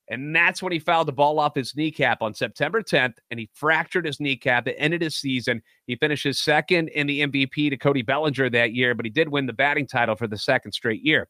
And 0.10 0.36
that's 0.36 0.62
when 0.62 0.72
he 0.72 0.80
fouled 0.80 1.08
the 1.08 1.14
ball 1.14 1.40
off 1.40 1.56
his 1.56 1.76
kneecap 1.76 2.22
on 2.22 2.34
September 2.34 2.82
10th, 2.84 3.16
and 3.32 3.40
he 3.40 3.50
fractured 3.54 4.06
his 4.06 4.20
kneecap. 4.20 4.68
It 4.68 4.76
ended 4.78 5.02
his 5.02 5.16
season. 5.16 5.64
He 5.88 5.96
finishes 5.96 6.40
second 6.40 6.90
in 6.90 7.08
the 7.08 7.22
MVP 7.22 7.72
to 7.72 7.78
Cody 7.78 8.04
Bellinger 8.04 8.50
that 8.52 8.74
year, 8.74 8.94
but 8.94 9.06
he 9.06 9.10
did 9.10 9.30
win 9.30 9.48
the 9.48 9.54
batting 9.54 9.88
title 9.88 10.16
for 10.16 10.28
the 10.28 10.38
second 10.38 10.74
straight 10.74 11.02
year. 11.02 11.28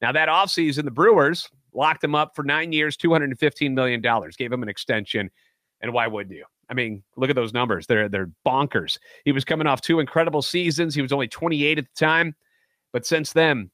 Now, 0.00 0.12
that 0.12 0.28
offseason, 0.28 0.84
the 0.84 0.90
Brewers 0.90 1.48
locked 1.74 2.02
him 2.02 2.14
up 2.14 2.32
for 2.34 2.44
nine 2.44 2.72
years, 2.72 2.96
$215 2.96 3.72
million, 3.72 4.00
gave 4.38 4.52
him 4.52 4.62
an 4.62 4.68
extension. 4.68 5.30
And 5.82 5.92
why 5.92 6.06
wouldn't 6.06 6.34
you? 6.34 6.44
I 6.70 6.74
mean, 6.74 7.02
look 7.16 7.30
at 7.30 7.36
those 7.36 7.52
numbers. 7.52 7.86
They're 7.86 8.08
they're 8.08 8.30
bonkers. 8.46 8.98
He 9.24 9.32
was 9.32 9.44
coming 9.44 9.66
off 9.66 9.82
two 9.82 10.00
incredible 10.00 10.40
seasons. 10.40 10.94
He 10.94 11.02
was 11.02 11.12
only 11.12 11.28
28 11.28 11.78
at 11.78 11.84
the 11.84 11.90
time. 12.06 12.34
But 12.94 13.04
since 13.04 13.32
then, 13.32 13.72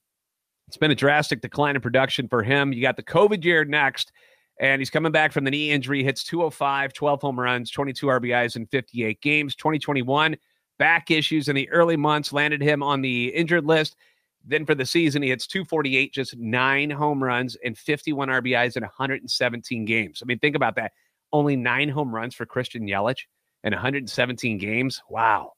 it's 0.67 0.79
been 0.79 0.91
a 0.91 0.97
drastic 0.97 1.43
decline 1.43 1.77
in 1.77 1.83
production 1.83 2.27
for 2.27 2.43
him. 2.43 2.73
You 2.73 2.81
got 2.81 2.97
the 2.97 3.03
COVID 3.03 3.45
year 3.45 3.67
next. 3.67 4.13
And 4.59 4.81
he's 4.81 4.91
coming 4.91 5.13
back 5.13 5.33
from 5.33 5.45
the 5.45 5.51
knee 5.51 5.71
injury, 5.71 6.03
hits 6.03 6.25
205, 6.25 6.95
12 6.95 7.21
home 7.21 7.39
runs, 7.39 7.71
22 7.71 8.07
RBIs 8.07 8.57
in 8.57 8.67
58 8.67 9.21
games. 9.21 9.55
2021, 9.57 10.37
back 10.79 11.11
issues 11.11 11.49
in 11.49 11.55
the 11.55 11.69
early 11.71 11.99
months 11.99 12.33
landed 12.33 12.63
him 12.63 12.83
on 12.83 13.03
the 13.03 13.29
injured 13.29 13.67
list. 13.67 13.95
Then 14.43 14.65
for 14.65 14.75
the 14.75 14.87
season, 14.87 15.23
he 15.23 15.29
hits 15.29 15.47
248, 15.47 16.15
just 16.15 16.37
nine 16.39 16.89
home 16.89 17.23
runs 17.23 17.57
and 17.63 17.77
51 17.77 18.29
RBIs 18.29 18.77
in 18.77 18.83
117 18.83 19.85
games. 19.85 20.21
I 20.23 20.27
mean, 20.27 20.39
think 20.39 20.57
about 20.57 20.77
that. 20.77 20.93
Only 21.31 21.57
nine 21.57 21.91
home 21.91 22.15
runs 22.15 22.35
for 22.35 22.47
Christian 22.47 22.87
Yelich 22.87 23.25
in 23.65 23.73
117 23.75 24.57
games. 24.57 25.03
Wow. 25.11 25.53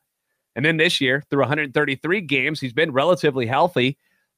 And 0.55 0.65
then 0.65 0.77
this 0.77 1.01
year, 1.01 1.23
through 1.31 1.41
133 1.41 2.21
games, 2.23 2.61
he's 2.61 2.73
been 2.73 2.93
relatively 2.93 3.47
healthy. 3.47 3.97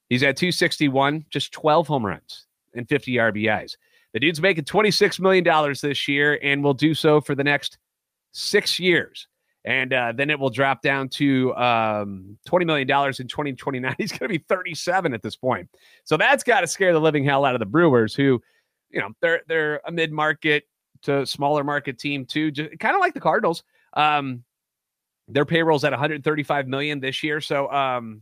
He's 0.09 0.23
at 0.23 0.37
261, 0.37 1.25
just 1.29 1.51
12 1.51 1.87
home 1.87 2.05
runs 2.05 2.45
and 2.73 2.87
50 2.87 3.13
RBIs. 3.13 3.75
The 4.13 4.19
dude's 4.19 4.41
making 4.41 4.63
$26 4.63 5.19
million 5.19 5.75
this 5.81 6.07
year 6.07 6.39
and 6.41 6.63
will 6.63 6.73
do 6.73 6.93
so 6.93 7.19
for 7.19 7.35
the 7.35 7.43
next 7.43 7.77
six 8.31 8.79
years. 8.79 9.27
And 9.65 9.93
uh, 9.93 10.13
then 10.15 10.29
it 10.29 10.39
will 10.39 10.51
drop 10.51 10.83
down 10.83 11.09
to 11.09 11.53
um, 11.55 12.37
$20 12.47 12.65
million 12.65 12.87
in 12.87 13.27
2029. 13.27 13.95
He's 13.97 14.11
going 14.11 14.31
to 14.31 14.39
be 14.39 14.45
37 14.47 15.13
at 15.13 15.23
this 15.23 15.35
point. 15.35 15.69
So 16.03 16.17
that's 16.17 16.43
got 16.43 16.61
to 16.61 16.67
scare 16.67 16.93
the 16.93 16.99
living 16.99 17.25
hell 17.25 17.45
out 17.45 17.55
of 17.55 17.59
the 17.59 17.65
Brewers, 17.65 18.13
who, 18.13 18.41
you 18.91 19.01
know, 19.01 19.09
they're 19.21 19.41
they're 19.47 19.81
a 19.85 19.91
mid 19.91 20.11
market 20.11 20.65
to 21.01 21.25
smaller 21.25 21.63
market 21.63 21.97
team 21.97 22.25
too, 22.25 22.51
just 22.51 22.79
kind 22.79 22.95
of 22.95 23.01
like 23.01 23.15
the 23.15 23.19
Cardinals. 23.19 23.63
Um, 23.93 24.43
their 25.27 25.45
payroll's 25.45 25.83
at 25.83 25.91
135 25.91 26.67
million 26.67 26.99
this 26.99 27.23
year. 27.23 27.41
So, 27.41 27.71
um, 27.71 28.21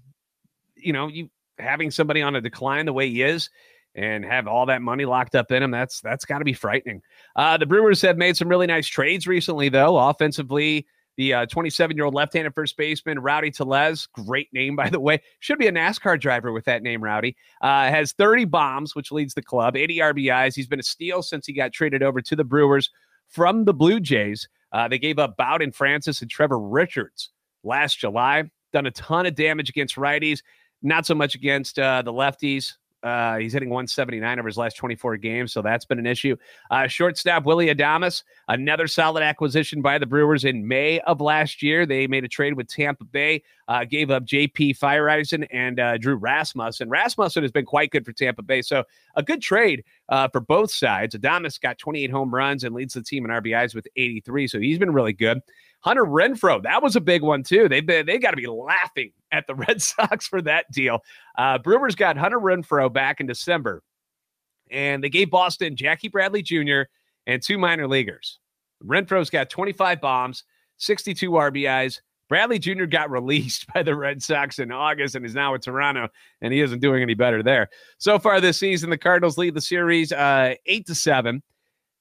you 0.75 0.93
know, 0.93 1.07
you 1.07 1.29
having 1.59 1.91
somebody 1.91 2.21
on 2.21 2.35
a 2.35 2.41
decline 2.41 2.85
the 2.85 2.93
way 2.93 3.09
he 3.09 3.21
is 3.21 3.49
and 3.95 4.25
have 4.25 4.47
all 4.47 4.65
that 4.65 4.81
money 4.81 5.05
locked 5.05 5.35
up 5.35 5.51
in 5.51 5.61
him, 5.61 5.71
that's 5.71 6.01
that's 6.01 6.25
got 6.25 6.39
to 6.39 6.45
be 6.45 6.53
frightening. 6.53 7.01
Uh, 7.35 7.57
the 7.57 7.65
Brewers 7.65 8.01
have 8.01 8.17
made 8.17 8.37
some 8.37 8.47
really 8.47 8.67
nice 8.67 8.87
trades 8.87 9.27
recently, 9.27 9.69
though. 9.69 9.97
Offensively, 9.97 10.87
the 11.17 11.45
27 11.49 11.93
uh, 11.93 11.95
year 11.95 12.05
old 12.05 12.13
left 12.13 12.33
handed 12.33 12.55
first 12.55 12.75
baseman, 12.75 13.19
Rowdy 13.19 13.51
Tellez, 13.51 14.07
great 14.07 14.51
name, 14.51 14.75
by 14.75 14.89
the 14.89 14.99
way, 14.99 15.21
should 15.39 15.59
be 15.59 15.67
a 15.67 15.71
NASCAR 15.71 16.19
driver 16.19 16.51
with 16.51 16.65
that 16.65 16.81
name, 16.81 17.03
Rowdy, 17.03 17.35
uh, 17.61 17.89
has 17.89 18.13
30 18.13 18.45
bombs, 18.45 18.95
which 18.95 19.11
leads 19.11 19.33
the 19.33 19.43
club, 19.43 19.75
80 19.75 19.97
RBIs. 19.99 20.55
He's 20.55 20.67
been 20.67 20.79
a 20.79 20.83
steal 20.83 21.21
since 21.21 21.45
he 21.45 21.53
got 21.53 21.71
traded 21.71 22.01
over 22.01 22.21
to 22.21 22.35
the 22.35 22.43
Brewers 22.43 22.89
from 23.29 23.65
the 23.65 23.73
Blue 23.73 23.99
Jays. 23.99 24.47
Uh, 24.73 24.87
they 24.87 24.97
gave 24.97 25.19
up 25.19 25.37
Bowden 25.37 25.71
Francis 25.71 26.21
and 26.21 26.29
Trevor 26.29 26.59
Richards 26.59 27.29
last 27.63 27.99
July, 27.99 28.49
done 28.73 28.85
a 28.87 28.91
ton 28.91 29.25
of 29.25 29.35
damage 29.35 29.69
against 29.69 29.95
righties, 29.95 30.41
not 30.81 31.05
so 31.05 31.15
much 31.15 31.35
against 31.35 31.79
uh, 31.79 32.01
the 32.01 32.11
lefties. 32.11 32.73
Uh, 33.03 33.37
he's 33.37 33.51
hitting 33.51 33.69
179 33.69 34.39
over 34.39 34.47
his 34.47 34.57
last 34.57 34.77
24 34.77 35.17
games, 35.17 35.51
so 35.51 35.61
that's 35.61 35.85
been 35.85 35.99
an 35.99 36.05
issue. 36.05 36.35
Uh, 36.71 36.87
shortstop 36.87 37.43
Willie 37.43 37.67
Adames, 37.67 38.23
another 38.47 38.87
solid 38.87 39.23
acquisition 39.23 39.81
by 39.81 39.97
the 39.97 40.05
Brewers 40.05 40.45
in 40.45 40.67
May 40.67 40.99
of 41.01 41.19
last 41.19 41.61
year. 41.61 41.85
They 41.85 42.07
made 42.07 42.23
a 42.23 42.29
trade 42.29 42.53
with 42.53 42.67
Tampa 42.67 43.03
Bay, 43.03 43.43
uh, 43.67 43.83
gave 43.83 44.09
up 44.09 44.23
J.P. 44.23 44.75
Feyereisen 44.75 45.45
and 45.51 45.79
uh, 45.79 45.97
Drew 45.97 46.15
Rasmussen. 46.15 46.89
Rasmussen 46.89 47.43
has 47.43 47.51
been 47.51 47.65
quite 47.65 47.91
good 47.91 48.05
for 48.05 48.13
Tampa 48.13 48.41
Bay, 48.41 48.61
so 48.61 48.83
a 49.15 49.23
good 49.23 49.41
trade 49.41 49.83
uh, 50.09 50.29
for 50.29 50.39
both 50.39 50.71
sides. 50.71 51.15
Adames 51.15 51.59
got 51.59 51.77
28 51.77 52.09
home 52.09 52.33
runs 52.33 52.63
and 52.63 52.73
leads 52.73 52.93
the 52.93 53.03
team 53.03 53.25
in 53.25 53.31
RBIs 53.31 53.75
with 53.75 53.87
83, 53.97 54.47
so 54.47 54.59
he's 54.59 54.79
been 54.79 54.93
really 54.93 55.13
good. 55.13 55.39
Hunter 55.81 56.05
Renfroe, 56.05 56.63
that 56.63 56.81
was 56.81 56.95
a 56.95 57.01
big 57.01 57.21
one 57.21 57.43
too. 57.43 57.67
They've 57.67 57.85
been, 57.85 58.05
they 58.05 58.17
got 58.17 58.31
to 58.31 58.37
be 58.37 58.47
laughing 58.47 59.11
at 59.33 59.47
the 59.47 59.55
Red 59.67 59.81
Sox 59.81 60.27
for 60.27 60.41
that 60.43 60.71
deal. 60.71 60.99
Uh, 61.37 61.57
Brewers 61.57 61.95
got 61.95 62.15
Hunter 62.15 62.39
Renfroe 62.39 62.93
back 62.93 63.19
in 63.19 63.27
December, 63.27 63.83
and 64.71 65.03
they 65.03 65.09
gave 65.09 65.29
Boston 65.29 65.75
Jackie 65.75 66.07
Bradley 66.07 66.41
Jr. 66.41 66.83
and 67.27 67.41
two 67.41 67.57
minor 67.57 67.87
leaguers. 67.87 68.39
Renfroe's 68.85 69.29
got 69.29 69.49
25 69.49 69.99
bombs, 69.99 70.43
62 70.77 71.29
RBIs. 71.31 71.99
Bradley 72.29 72.59
Jr. 72.59 72.85
got 72.85 73.09
released 73.11 73.71
by 73.73 73.83
the 73.83 73.95
Red 73.95 74.23
Sox 74.23 74.59
in 74.59 74.71
August 74.71 75.15
and 75.15 75.25
is 75.25 75.35
now 75.35 75.53
at 75.55 75.63
Toronto, 75.63 76.07
and 76.41 76.53
he 76.53 76.61
isn't 76.61 76.79
doing 76.79 77.01
any 77.01 77.13
better 77.13 77.43
there. 77.43 77.69
So 77.97 78.19
far 78.19 78.39
this 78.39 78.59
season, 78.59 78.89
the 78.89 78.97
Cardinals 78.97 79.37
lead 79.37 79.55
the 79.55 79.61
series 79.61 80.11
uh, 80.11 80.55
eight 80.65 80.85
to 80.87 80.95
seven. 80.95 81.43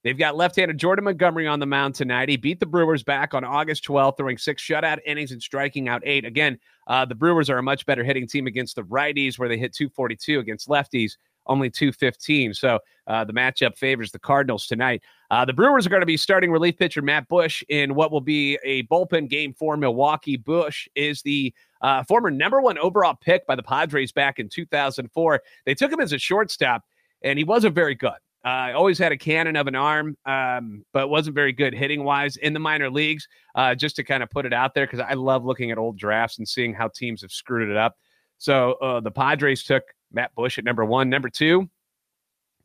They've 0.05 0.19
got 0.19 0.37
left-handed 0.37 0.79
Jordan 0.79 1.05
Montgomery 1.05 1.47
on 1.47 1.61
the 1.61 1.67
mound 1.67 1.95
tonight. 1.95 2.29
He 2.29 2.37
beat 2.37 2.59
the 2.59 2.67
Brewers 2.67 3.05
back 3.05 3.35
on 3.35 3.45
August 3.45 3.85
12th, 3.85 4.17
throwing 4.17 4.37
six 4.37 4.63
shutout 4.63 4.99
innings 5.07 5.31
and 5.31 5.41
striking 5.41 5.89
out 5.89 6.03
eight. 6.05 6.25
Again, 6.25 6.59
uh, 6.89 7.05
the 7.05 7.15
Brewers 7.15 7.49
are 7.49 7.59
a 7.59 7.63
much 7.63 7.87
better 7.87 8.03
hitting 8.03 8.27
team 8.27 8.47
against 8.49 8.75
the 8.75 8.83
righties, 8.83 9.39
where 9.39 9.49
they 9.49 9.57
hit 9.57 9.73
242 9.73 10.41
against 10.41 10.69
lefties, 10.69 11.13
only 11.47 11.71
215. 11.71 12.53
So 12.55 12.81
uh, 13.07 13.25
the 13.25 13.33
matchup 13.33 13.79
favors 13.79 14.11
the 14.11 14.19
Cardinals 14.19 14.67
tonight. 14.67 15.03
Uh, 15.31 15.45
the 15.45 15.53
Brewers 15.53 15.87
are 15.87 15.91
going 15.91 16.01
to 16.03 16.07
be 16.07 16.17
starting 16.17 16.51
relief 16.51 16.77
pitcher 16.77 17.01
Matt 17.03 17.29
Bush 17.29 17.63
in 17.69 17.95
what 17.95 18.11
will 18.11 18.21
be 18.21 18.59
a 18.65 18.83
bullpen 18.85 19.29
game 19.29 19.55
for 19.55 19.77
Milwaukee. 19.77 20.37
Bush 20.37 20.89
is 20.97 21.23
the 21.23 21.55
uh, 21.81 22.03
former 22.03 22.31
number 22.31 22.61
one 22.61 22.77
overall 22.79 23.15
pick 23.15 23.47
by 23.47 23.55
the 23.55 23.63
Padres 23.63 24.11
back 24.11 24.41
in 24.41 24.49
2004. 24.49 25.43
They 25.65 25.75
took 25.75 25.93
him 25.93 26.01
as 26.01 26.13
a 26.13 26.19
shortstop, 26.19 26.83
and 27.23 27.39
he 27.39 27.45
wasn't 27.45 27.77
very 27.77 27.95
good. 27.95 28.19
Uh, 28.45 28.73
always 28.75 28.99
had 28.99 29.13
a 29.13 29.17
cannon 29.17 29.55
of 29.55 29.69
an 29.69 29.77
arm, 29.77 30.17
um, 30.27 30.85
but 30.93 31.09
wasn't 31.09 31.35
very 31.35 31.53
good 31.53 31.73
hitting 31.73 32.03
wise 32.03 32.37
in 32.37 32.53
the 32.53 32.59
minor 32.59 32.91
leagues. 32.91 33.29
Uh, 33.55 33.75
just 33.75 33.95
to 33.97 34.03
kind 34.03 34.23
of 34.23 34.31
put 34.31 34.45
it 34.45 34.53
out 34.53 34.75
there, 34.75 34.87
because 34.87 35.01
I 35.01 35.15
love 35.15 35.45
looking 35.45 35.71
at 35.71 35.79
old 35.79 35.97
drafts 35.97 36.39
and 36.39 36.49
seeing 36.49 36.75
how 36.75 36.89
teams 36.89 37.23
have 37.23 37.31
screwed 37.31 37.69
it 37.69 37.77
up. 37.77 37.97
So 38.39 38.73
uh, 38.75 39.01
the 39.01 39.11
Padres 39.11 39.63
took 39.63 39.85
Matt 40.11 40.35
Bush 40.35 40.59
at 40.59 40.65
number 40.65 40.85
one. 40.85 41.09
Number 41.09 41.29
two, 41.29 41.71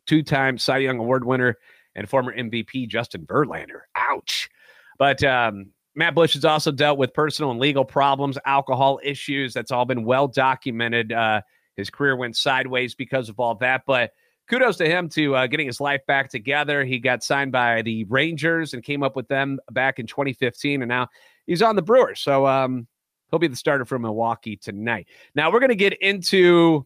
two 0.07 0.23
time 0.23 0.57
Cy 0.57 0.79
Young 0.79 0.97
Award 0.97 1.23
winner 1.23 1.55
and 1.95 2.09
former 2.09 2.35
MVP 2.35 2.87
Justin 2.87 3.25
Verlander. 3.25 3.81
Ouch. 3.95 4.49
But 4.97 5.23
um, 5.23 5.67
Matt 5.95 6.15
Bush 6.15 6.33
has 6.33 6.45
also 6.45 6.71
dealt 6.71 6.97
with 6.97 7.13
personal 7.13 7.51
and 7.51 7.59
legal 7.59 7.85
problems, 7.85 8.37
alcohol 8.45 8.99
issues. 9.03 9.53
That's 9.53 9.71
all 9.71 9.85
been 9.85 10.05
well 10.05 10.27
documented. 10.27 11.11
Uh, 11.11 11.41
his 11.75 11.89
career 11.89 12.15
went 12.15 12.35
sideways 12.35 12.95
because 12.95 13.29
of 13.29 13.39
all 13.39 13.55
that. 13.55 13.83
But 13.85 14.11
kudos 14.47 14.77
to 14.77 14.87
him 14.87 15.09
to 15.09 15.35
uh, 15.35 15.47
getting 15.47 15.67
his 15.67 15.79
life 15.79 16.05
back 16.07 16.29
together. 16.29 16.83
He 16.83 16.99
got 16.99 17.23
signed 17.23 17.51
by 17.51 17.81
the 17.81 18.03
Rangers 18.05 18.73
and 18.73 18.83
came 18.83 19.03
up 19.03 19.15
with 19.15 19.27
them 19.27 19.59
back 19.71 19.99
in 19.99 20.07
2015, 20.07 20.81
and 20.81 20.89
now 20.89 21.07
he's 21.45 21.61
on 21.61 21.75
the 21.75 21.81
Brewers. 21.81 22.21
So 22.21 22.47
um, 22.47 22.87
he'll 23.29 23.39
be 23.39 23.47
the 23.47 23.55
starter 23.55 23.85
for 23.85 23.99
Milwaukee 23.99 24.55
tonight. 24.57 25.07
Now 25.35 25.51
we're 25.51 25.59
going 25.59 25.69
to 25.69 25.75
get 25.75 25.93
into 26.01 26.85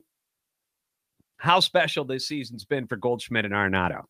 how 1.38 1.60
special 1.60 2.06
this 2.06 2.28
season's 2.28 2.66
been 2.66 2.88
for 2.88 2.98
Goldschmidt 2.98 3.46
and 3.46 3.54
Arenado. 3.54 4.04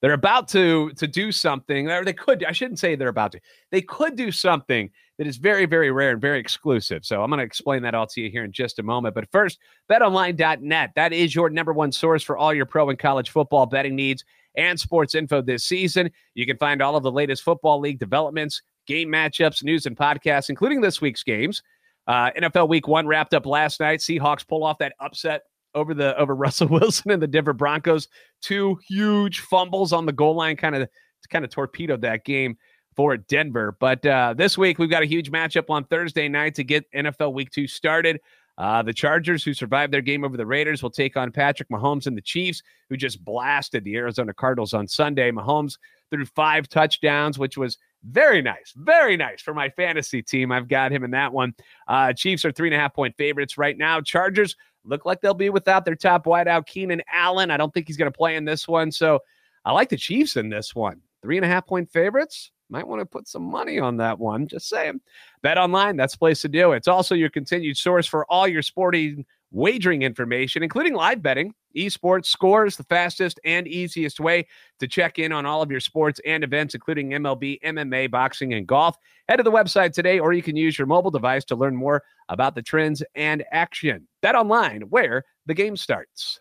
They're 0.00 0.12
about 0.12 0.48
to 0.48 0.90
to 0.92 1.06
do 1.06 1.32
something, 1.32 1.88
or 1.88 2.04
they 2.04 2.12
could. 2.12 2.44
I 2.44 2.52
shouldn't 2.52 2.78
say 2.78 2.94
they're 2.94 3.08
about 3.08 3.32
to. 3.32 3.40
They 3.70 3.80
could 3.80 4.16
do 4.16 4.30
something 4.30 4.90
that 5.18 5.26
is 5.26 5.36
very, 5.36 5.66
very 5.66 5.90
rare 5.92 6.10
and 6.10 6.20
very 6.20 6.40
exclusive. 6.40 7.04
So 7.04 7.22
I'm 7.22 7.30
going 7.30 7.38
to 7.38 7.44
explain 7.44 7.82
that 7.82 7.94
all 7.94 8.06
to 8.08 8.20
you 8.20 8.30
here 8.30 8.44
in 8.44 8.52
just 8.52 8.78
a 8.78 8.82
moment. 8.82 9.14
But 9.14 9.30
first, 9.30 9.58
betonline.net. 9.90 10.90
That 10.96 11.12
is 11.12 11.34
your 11.34 11.50
number 11.50 11.72
one 11.72 11.92
source 11.92 12.22
for 12.22 12.36
all 12.36 12.52
your 12.52 12.66
pro 12.66 12.90
and 12.90 12.98
college 12.98 13.30
football 13.30 13.66
betting 13.66 13.94
needs 13.94 14.24
and 14.56 14.78
sports 14.78 15.14
info 15.14 15.40
this 15.40 15.64
season. 15.64 16.10
You 16.34 16.46
can 16.46 16.56
find 16.56 16.82
all 16.82 16.96
of 16.96 17.02
the 17.02 17.12
latest 17.12 17.42
football 17.42 17.80
league 17.80 17.98
developments, 17.98 18.62
game 18.86 19.08
matchups, 19.08 19.62
news, 19.62 19.86
and 19.86 19.96
podcasts, 19.96 20.50
including 20.50 20.80
this 20.80 21.00
week's 21.00 21.22
games. 21.22 21.62
Uh, 22.06 22.30
NFL 22.32 22.68
Week 22.68 22.86
One 22.86 23.06
wrapped 23.06 23.34
up 23.34 23.46
last 23.46 23.80
night. 23.80 24.00
Seahawks 24.00 24.46
pull 24.46 24.64
off 24.64 24.78
that 24.78 24.94
upset 25.00 25.42
over 25.74 25.94
the 25.94 26.16
over 26.18 26.34
Russell 26.36 26.68
Wilson 26.68 27.12
and 27.12 27.22
the 27.22 27.26
Denver 27.26 27.52
Broncos. 27.52 28.08
Two 28.42 28.78
huge 28.86 29.40
fumbles 29.40 29.92
on 29.92 30.06
the 30.06 30.12
goal 30.12 30.34
line, 30.34 30.56
kind 30.56 30.74
of 30.74 30.88
kind 31.30 31.44
of 31.44 31.50
torpedoed 31.50 32.02
that 32.02 32.24
game 32.24 32.58
for 32.96 33.16
Denver. 33.16 33.76
But 33.78 34.04
uh, 34.06 34.34
this 34.36 34.56
week 34.58 34.78
we've 34.78 34.90
got 34.90 35.02
a 35.02 35.06
huge 35.06 35.30
matchup 35.30 35.70
on 35.70 35.84
Thursday 35.84 36.28
night 36.28 36.54
to 36.56 36.64
get 36.64 36.90
NFL 36.92 37.32
Week 37.32 37.50
Two 37.50 37.66
started. 37.66 38.20
Uh, 38.56 38.82
the 38.82 38.92
Chargers, 38.92 39.42
who 39.42 39.52
survived 39.52 39.92
their 39.92 40.00
game 40.00 40.24
over 40.24 40.36
the 40.36 40.46
Raiders, 40.46 40.82
will 40.82 40.90
take 40.90 41.16
on 41.16 41.32
Patrick 41.32 41.68
Mahomes 41.70 42.06
and 42.06 42.16
the 42.16 42.22
Chiefs, 42.22 42.62
who 42.88 42.96
just 42.96 43.24
blasted 43.24 43.82
the 43.82 43.96
Arizona 43.96 44.32
Cardinals 44.32 44.74
on 44.74 44.86
Sunday. 44.86 45.32
Mahomes 45.32 45.76
threw 46.10 46.24
five 46.24 46.68
touchdowns, 46.68 47.38
which 47.38 47.56
was 47.56 47.78
very 48.04 48.42
nice, 48.42 48.72
very 48.76 49.16
nice 49.16 49.42
for 49.42 49.54
my 49.54 49.70
fantasy 49.70 50.22
team. 50.22 50.52
I've 50.52 50.68
got 50.68 50.92
him 50.92 51.02
in 51.04 51.10
that 51.12 51.32
one. 51.32 51.54
Uh, 51.88 52.12
Chiefs 52.12 52.44
are 52.44 52.52
three 52.52 52.68
and 52.68 52.74
a 52.74 52.78
half 52.78 52.94
point 52.94 53.16
favorites 53.16 53.58
right 53.58 53.76
now. 53.76 54.00
Chargers 54.00 54.56
look 54.84 55.04
like 55.04 55.20
they'll 55.20 55.34
be 55.34 55.50
without 55.50 55.84
their 55.84 55.96
top 55.96 56.26
wideout, 56.26 56.66
Keenan 56.66 57.02
Allen. 57.12 57.50
I 57.50 57.56
don't 57.56 57.72
think 57.72 57.88
he's 57.88 57.96
going 57.96 58.12
to 58.12 58.16
play 58.16 58.36
in 58.36 58.44
this 58.44 58.68
one. 58.68 58.92
So 58.92 59.20
I 59.64 59.72
like 59.72 59.88
the 59.88 59.96
Chiefs 59.96 60.36
in 60.36 60.48
this 60.48 60.74
one. 60.74 61.00
Three 61.22 61.38
and 61.38 61.44
a 61.44 61.48
half 61.48 61.66
point 61.66 61.90
favorites. 61.90 62.50
Might 62.70 62.86
want 62.86 63.00
to 63.00 63.06
put 63.06 63.28
some 63.28 63.42
money 63.42 63.78
on 63.78 63.98
that 63.98 64.18
one. 64.18 64.48
Just 64.48 64.68
saying. 64.68 65.00
Bet 65.42 65.58
online, 65.58 65.96
that's 65.96 66.14
the 66.14 66.18
place 66.18 66.40
to 66.42 66.48
do 66.48 66.72
it. 66.72 66.78
It's 66.78 66.88
also 66.88 67.14
your 67.14 67.30
continued 67.30 67.76
source 67.76 68.06
for 68.06 68.24
all 68.30 68.48
your 68.48 68.62
sporting 68.62 69.24
wagering 69.54 70.02
information, 70.02 70.62
including 70.62 70.94
live 70.94 71.22
betting, 71.22 71.54
esports, 71.76 72.26
scores, 72.26 72.76
the 72.76 72.84
fastest 72.84 73.38
and 73.44 73.68
easiest 73.68 74.18
way 74.18 74.46
to 74.80 74.88
check 74.88 75.18
in 75.18 75.32
on 75.32 75.46
all 75.46 75.62
of 75.62 75.70
your 75.70 75.80
sports 75.80 76.20
and 76.26 76.42
events, 76.42 76.74
including 76.74 77.10
MLB, 77.10 77.60
MMA, 77.62 78.10
boxing, 78.10 78.52
and 78.54 78.66
golf. 78.66 78.96
Head 79.28 79.36
to 79.36 79.42
the 79.42 79.52
website 79.52 79.92
today, 79.92 80.18
or 80.18 80.32
you 80.32 80.42
can 80.42 80.56
use 80.56 80.76
your 80.76 80.88
mobile 80.88 81.10
device 81.10 81.44
to 81.46 81.56
learn 81.56 81.76
more 81.76 82.02
about 82.28 82.56
the 82.56 82.62
trends 82.62 83.02
and 83.14 83.44
action. 83.52 84.08
Bet 84.22 84.34
online, 84.34 84.82
where 84.82 85.24
the 85.46 85.54
game 85.54 85.76
starts. 85.76 86.40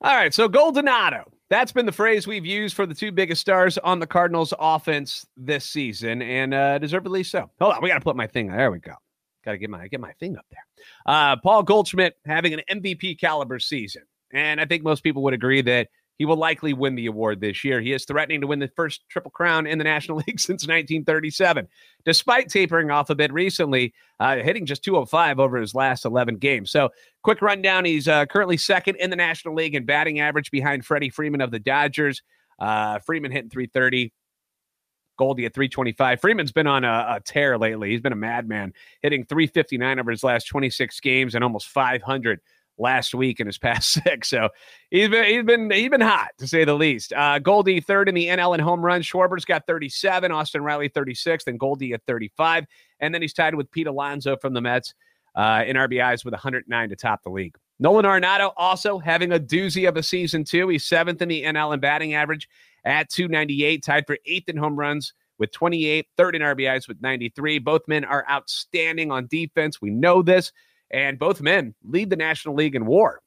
All 0.00 0.14
right, 0.14 0.32
so 0.32 0.48
Goldonado. 0.48 1.33
That's 1.50 1.72
been 1.72 1.86
the 1.86 1.92
phrase 1.92 2.26
we've 2.26 2.46
used 2.46 2.74
for 2.74 2.86
the 2.86 2.94
two 2.94 3.12
biggest 3.12 3.40
stars 3.40 3.76
on 3.78 3.98
the 3.98 4.06
Cardinals 4.06 4.54
offense 4.58 5.26
this 5.36 5.66
season, 5.66 6.22
and 6.22 6.54
uh, 6.54 6.78
deservedly 6.78 7.22
so. 7.22 7.50
Hold 7.60 7.74
on, 7.74 7.82
we 7.82 7.88
got 7.88 7.94
to 7.94 8.00
put 8.00 8.16
my 8.16 8.26
thing. 8.26 8.50
There 8.50 8.70
we 8.70 8.78
go. 8.78 8.94
Got 9.44 9.52
to 9.52 9.58
get 9.58 9.68
my 9.68 9.86
get 9.88 10.00
my 10.00 10.12
thing 10.12 10.36
up 10.36 10.46
there. 10.50 10.64
Uh, 11.04 11.36
Paul 11.36 11.62
Goldschmidt 11.62 12.14
having 12.24 12.54
an 12.54 12.62
MVP 12.70 13.20
caliber 13.20 13.58
season, 13.58 14.02
and 14.32 14.60
I 14.60 14.64
think 14.64 14.82
most 14.82 15.02
people 15.02 15.22
would 15.24 15.34
agree 15.34 15.60
that 15.62 15.88
he 16.18 16.24
will 16.24 16.36
likely 16.36 16.72
win 16.72 16.94
the 16.94 17.06
award 17.06 17.40
this 17.40 17.64
year. 17.64 17.80
He 17.80 17.92
is 17.92 18.04
threatening 18.04 18.40
to 18.40 18.46
win 18.46 18.58
the 18.58 18.68
first 18.68 19.02
Triple 19.08 19.30
Crown 19.30 19.66
in 19.66 19.78
the 19.78 19.84
National 19.84 20.18
League 20.26 20.40
since 20.40 20.62
1937, 20.62 21.66
despite 22.04 22.48
tapering 22.48 22.90
off 22.90 23.10
a 23.10 23.14
bit 23.14 23.32
recently, 23.32 23.92
uh, 24.20 24.36
hitting 24.36 24.66
just 24.66 24.84
205 24.84 25.40
over 25.40 25.56
his 25.56 25.74
last 25.74 26.04
11 26.04 26.36
games. 26.36 26.70
So, 26.70 26.90
quick 27.22 27.42
rundown 27.42 27.84
he's 27.84 28.06
uh, 28.06 28.26
currently 28.26 28.56
second 28.56 28.96
in 28.96 29.10
the 29.10 29.16
National 29.16 29.54
League 29.54 29.74
in 29.74 29.84
batting 29.84 30.20
average 30.20 30.50
behind 30.50 30.84
Freddie 30.84 31.10
Freeman 31.10 31.40
of 31.40 31.50
the 31.50 31.58
Dodgers. 31.58 32.22
Uh, 32.58 32.98
Freeman 33.00 33.32
hitting 33.32 33.50
330. 33.50 34.12
Goldie 35.16 35.46
at 35.46 35.54
325. 35.54 36.20
Freeman's 36.20 36.50
been 36.50 36.66
on 36.66 36.82
a, 36.82 37.06
a, 37.16 37.20
tear 37.24 37.56
lately. 37.56 37.90
He's 37.90 38.00
been 38.00 38.12
a 38.12 38.16
madman, 38.16 38.72
hitting 39.00 39.24
359 39.24 40.00
over 40.00 40.10
his 40.10 40.24
last 40.24 40.46
26 40.48 40.98
games 40.98 41.36
and 41.36 41.44
almost 41.44 41.68
500 41.68 42.40
last 42.78 43.14
week 43.14 43.40
in 43.40 43.46
his 43.46 43.58
past 43.64 43.90
six. 43.90 44.28
So 44.28 44.48
he's 44.90 45.08
been 45.08 45.24
he's 45.24 45.44
been 45.44 45.70
he's 45.70 45.90
been 45.90 46.00
hot 46.00 46.30
to 46.38 46.46
say 46.46 46.64
the 46.64 46.74
least. 46.74 47.12
Uh, 47.12 47.38
Goldie 47.38 47.80
third 47.80 48.08
in 48.08 48.14
the 48.14 48.26
NL 48.26 48.54
in 48.54 48.60
home 48.60 48.84
runs. 48.84 49.06
Schwarber's 49.06 49.44
got 49.44 49.66
37. 49.66 50.32
Austin 50.32 50.62
Riley 50.62 50.88
36. 50.88 51.44
Then 51.44 51.56
Goldie 51.56 51.92
at 51.92 52.02
35. 52.06 52.66
And 53.00 53.14
then 53.14 53.22
he's 53.22 53.34
tied 53.34 53.54
with 53.54 53.70
Pete 53.70 53.86
Alonso 53.86 54.36
from 54.36 54.54
the 54.54 54.60
Mets 54.60 54.94
uh, 55.34 55.64
in 55.66 55.76
RBIs 55.76 56.24
with 56.24 56.32
109 56.32 56.88
to 56.88 56.96
top 56.96 57.22
the 57.22 57.30
league. 57.30 57.56
Nolan 57.80 58.04
Arenado 58.04 58.52
also 58.56 58.98
having 58.98 59.32
a 59.32 59.38
doozy 59.38 59.88
of 59.88 59.96
a 59.96 60.02
season 60.02 60.44
too. 60.44 60.68
He's 60.68 60.84
seventh 60.84 61.20
in 61.20 61.28
the 61.28 61.42
NL 61.42 61.74
in 61.74 61.80
batting 61.80 62.14
average 62.14 62.48
at 62.84 63.10
298, 63.10 63.82
tied 63.82 64.06
for 64.06 64.18
eighth 64.26 64.48
in 64.48 64.56
home 64.56 64.76
runs 64.76 65.12
with 65.38 65.50
28, 65.52 66.06
third 66.16 66.36
in 66.36 66.42
RBIs 66.42 66.86
with 66.86 67.00
93. 67.02 67.58
Both 67.58 67.82
men 67.88 68.04
are 68.04 68.24
outstanding 68.30 69.10
on 69.10 69.26
defense. 69.26 69.82
We 69.82 69.90
know 69.90 70.22
this. 70.22 70.52
And 70.94 71.18
both 71.18 71.40
men 71.40 71.74
lead 71.82 72.08
the 72.08 72.16
National 72.16 72.54
League 72.54 72.76
in 72.76 72.86
war. 72.86 73.20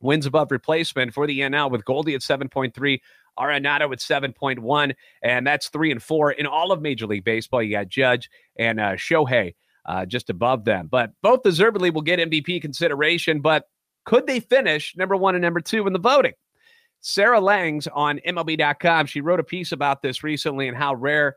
Wins 0.00 0.26
above 0.26 0.50
replacement 0.50 1.14
for 1.14 1.28
the 1.28 1.40
NL 1.40 1.70
with 1.70 1.84
Goldie 1.84 2.14
at 2.14 2.22
7.3, 2.22 2.98
Arenado 3.38 3.92
at 3.92 4.00
7.1, 4.00 4.94
and 5.22 5.46
that's 5.46 5.68
three 5.68 5.92
and 5.92 6.02
four 6.02 6.32
in 6.32 6.46
all 6.46 6.72
of 6.72 6.82
Major 6.82 7.06
League 7.06 7.24
Baseball. 7.24 7.62
You 7.62 7.72
got 7.72 7.88
Judge 7.88 8.28
and 8.58 8.80
uh, 8.80 8.92
Shohei 8.92 9.54
uh, 9.86 10.06
just 10.06 10.28
above 10.28 10.64
them. 10.64 10.88
But 10.90 11.12
both 11.22 11.44
deservedly 11.44 11.90
will 11.90 12.02
get 12.02 12.18
MVP 12.18 12.60
consideration. 12.60 13.40
But 13.40 13.64
could 14.04 14.26
they 14.26 14.40
finish 14.40 14.96
number 14.96 15.16
one 15.16 15.36
and 15.36 15.42
number 15.42 15.60
two 15.60 15.86
in 15.86 15.92
the 15.92 16.00
voting? 16.00 16.32
Sarah 17.00 17.40
Langs 17.40 17.86
on 17.86 18.18
MLB.com, 18.26 19.06
she 19.06 19.20
wrote 19.20 19.38
a 19.38 19.44
piece 19.44 19.70
about 19.70 20.02
this 20.02 20.24
recently 20.24 20.66
and 20.66 20.76
how 20.76 20.94
rare 20.94 21.36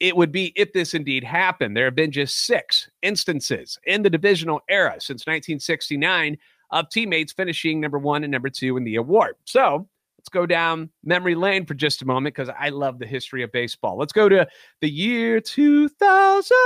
it 0.00 0.16
would 0.16 0.32
be 0.32 0.52
if 0.56 0.72
this 0.72 0.94
indeed 0.94 1.22
happened. 1.22 1.76
There 1.76 1.84
have 1.84 1.94
been 1.94 2.10
just 2.10 2.46
six 2.46 2.90
instances 3.02 3.78
in 3.84 4.02
the 4.02 4.10
divisional 4.10 4.60
era 4.68 4.94
since 4.98 5.26
1969 5.26 6.38
of 6.70 6.88
teammates 6.88 7.32
finishing 7.32 7.80
number 7.80 7.98
one 7.98 8.24
and 8.24 8.30
number 8.30 8.48
two 8.48 8.76
in 8.76 8.84
the 8.84 8.96
award. 8.96 9.36
So 9.44 9.86
let's 10.18 10.30
go 10.30 10.46
down 10.46 10.90
memory 11.04 11.34
lane 11.34 11.66
for 11.66 11.74
just 11.74 12.00
a 12.02 12.06
moment 12.06 12.34
because 12.34 12.52
I 12.58 12.70
love 12.70 12.98
the 12.98 13.06
history 13.06 13.42
of 13.42 13.52
baseball. 13.52 13.98
Let's 13.98 14.12
go 14.12 14.28
to 14.28 14.46
the 14.80 14.90
year 14.90 15.40
2000. 15.40 16.56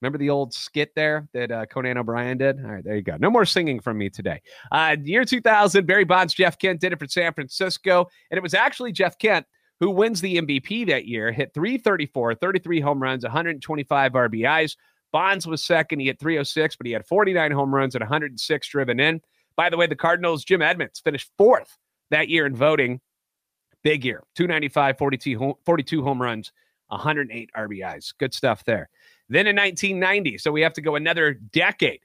Remember 0.00 0.18
the 0.18 0.30
old 0.30 0.54
skit 0.54 0.94
there 0.94 1.28
that 1.32 1.50
uh, 1.50 1.66
Conan 1.66 1.98
O'Brien 1.98 2.38
did? 2.38 2.64
All 2.64 2.70
right, 2.70 2.84
there 2.84 2.94
you 2.94 3.02
go. 3.02 3.16
No 3.18 3.30
more 3.30 3.44
singing 3.44 3.80
from 3.80 3.98
me 3.98 4.08
today. 4.08 4.40
Uh, 4.70 4.96
year 5.02 5.24
2000, 5.24 5.86
Barry 5.86 6.04
Bonds, 6.04 6.34
Jeff 6.34 6.56
Kent 6.56 6.80
did 6.80 6.92
it 6.92 7.00
for 7.00 7.08
San 7.08 7.34
Francisco. 7.34 8.06
And 8.30 8.38
it 8.38 8.42
was 8.42 8.54
actually 8.54 8.92
Jeff 8.92 9.18
Kent 9.18 9.44
who 9.80 9.90
wins 9.90 10.20
the 10.20 10.36
MVP 10.36 10.86
that 10.88 11.06
year, 11.06 11.30
hit 11.30 11.54
334, 11.54 12.34
33 12.34 12.80
home 12.80 13.02
runs, 13.02 13.22
125 13.22 14.12
RBIs. 14.12 14.76
Bonds 15.12 15.46
was 15.46 15.64
second. 15.64 16.00
He 16.00 16.06
hit 16.06 16.18
306, 16.18 16.76
but 16.76 16.86
he 16.86 16.92
had 16.92 17.06
49 17.06 17.50
home 17.52 17.74
runs 17.74 17.94
and 17.94 18.02
106 18.02 18.68
driven 18.68 19.00
in. 19.00 19.20
By 19.56 19.70
the 19.70 19.76
way, 19.76 19.86
the 19.86 19.96
Cardinals, 19.96 20.44
Jim 20.44 20.62
Edmonds, 20.62 21.00
finished 21.00 21.30
fourth 21.38 21.78
that 22.10 22.28
year 22.28 22.46
in 22.46 22.54
voting. 22.54 23.00
Big 23.84 24.04
year 24.04 24.24
295, 24.34 24.98
42, 24.98 25.58
42 25.64 26.02
home 26.02 26.20
runs, 26.20 26.52
108 26.88 27.50
RBIs. 27.56 28.12
Good 28.18 28.34
stuff 28.34 28.64
there. 28.64 28.90
Then 29.28 29.46
in 29.46 29.56
1990, 29.56 30.38
so 30.38 30.50
we 30.50 30.62
have 30.62 30.72
to 30.74 30.80
go 30.80 30.96
another 30.96 31.34
decade 31.34 32.00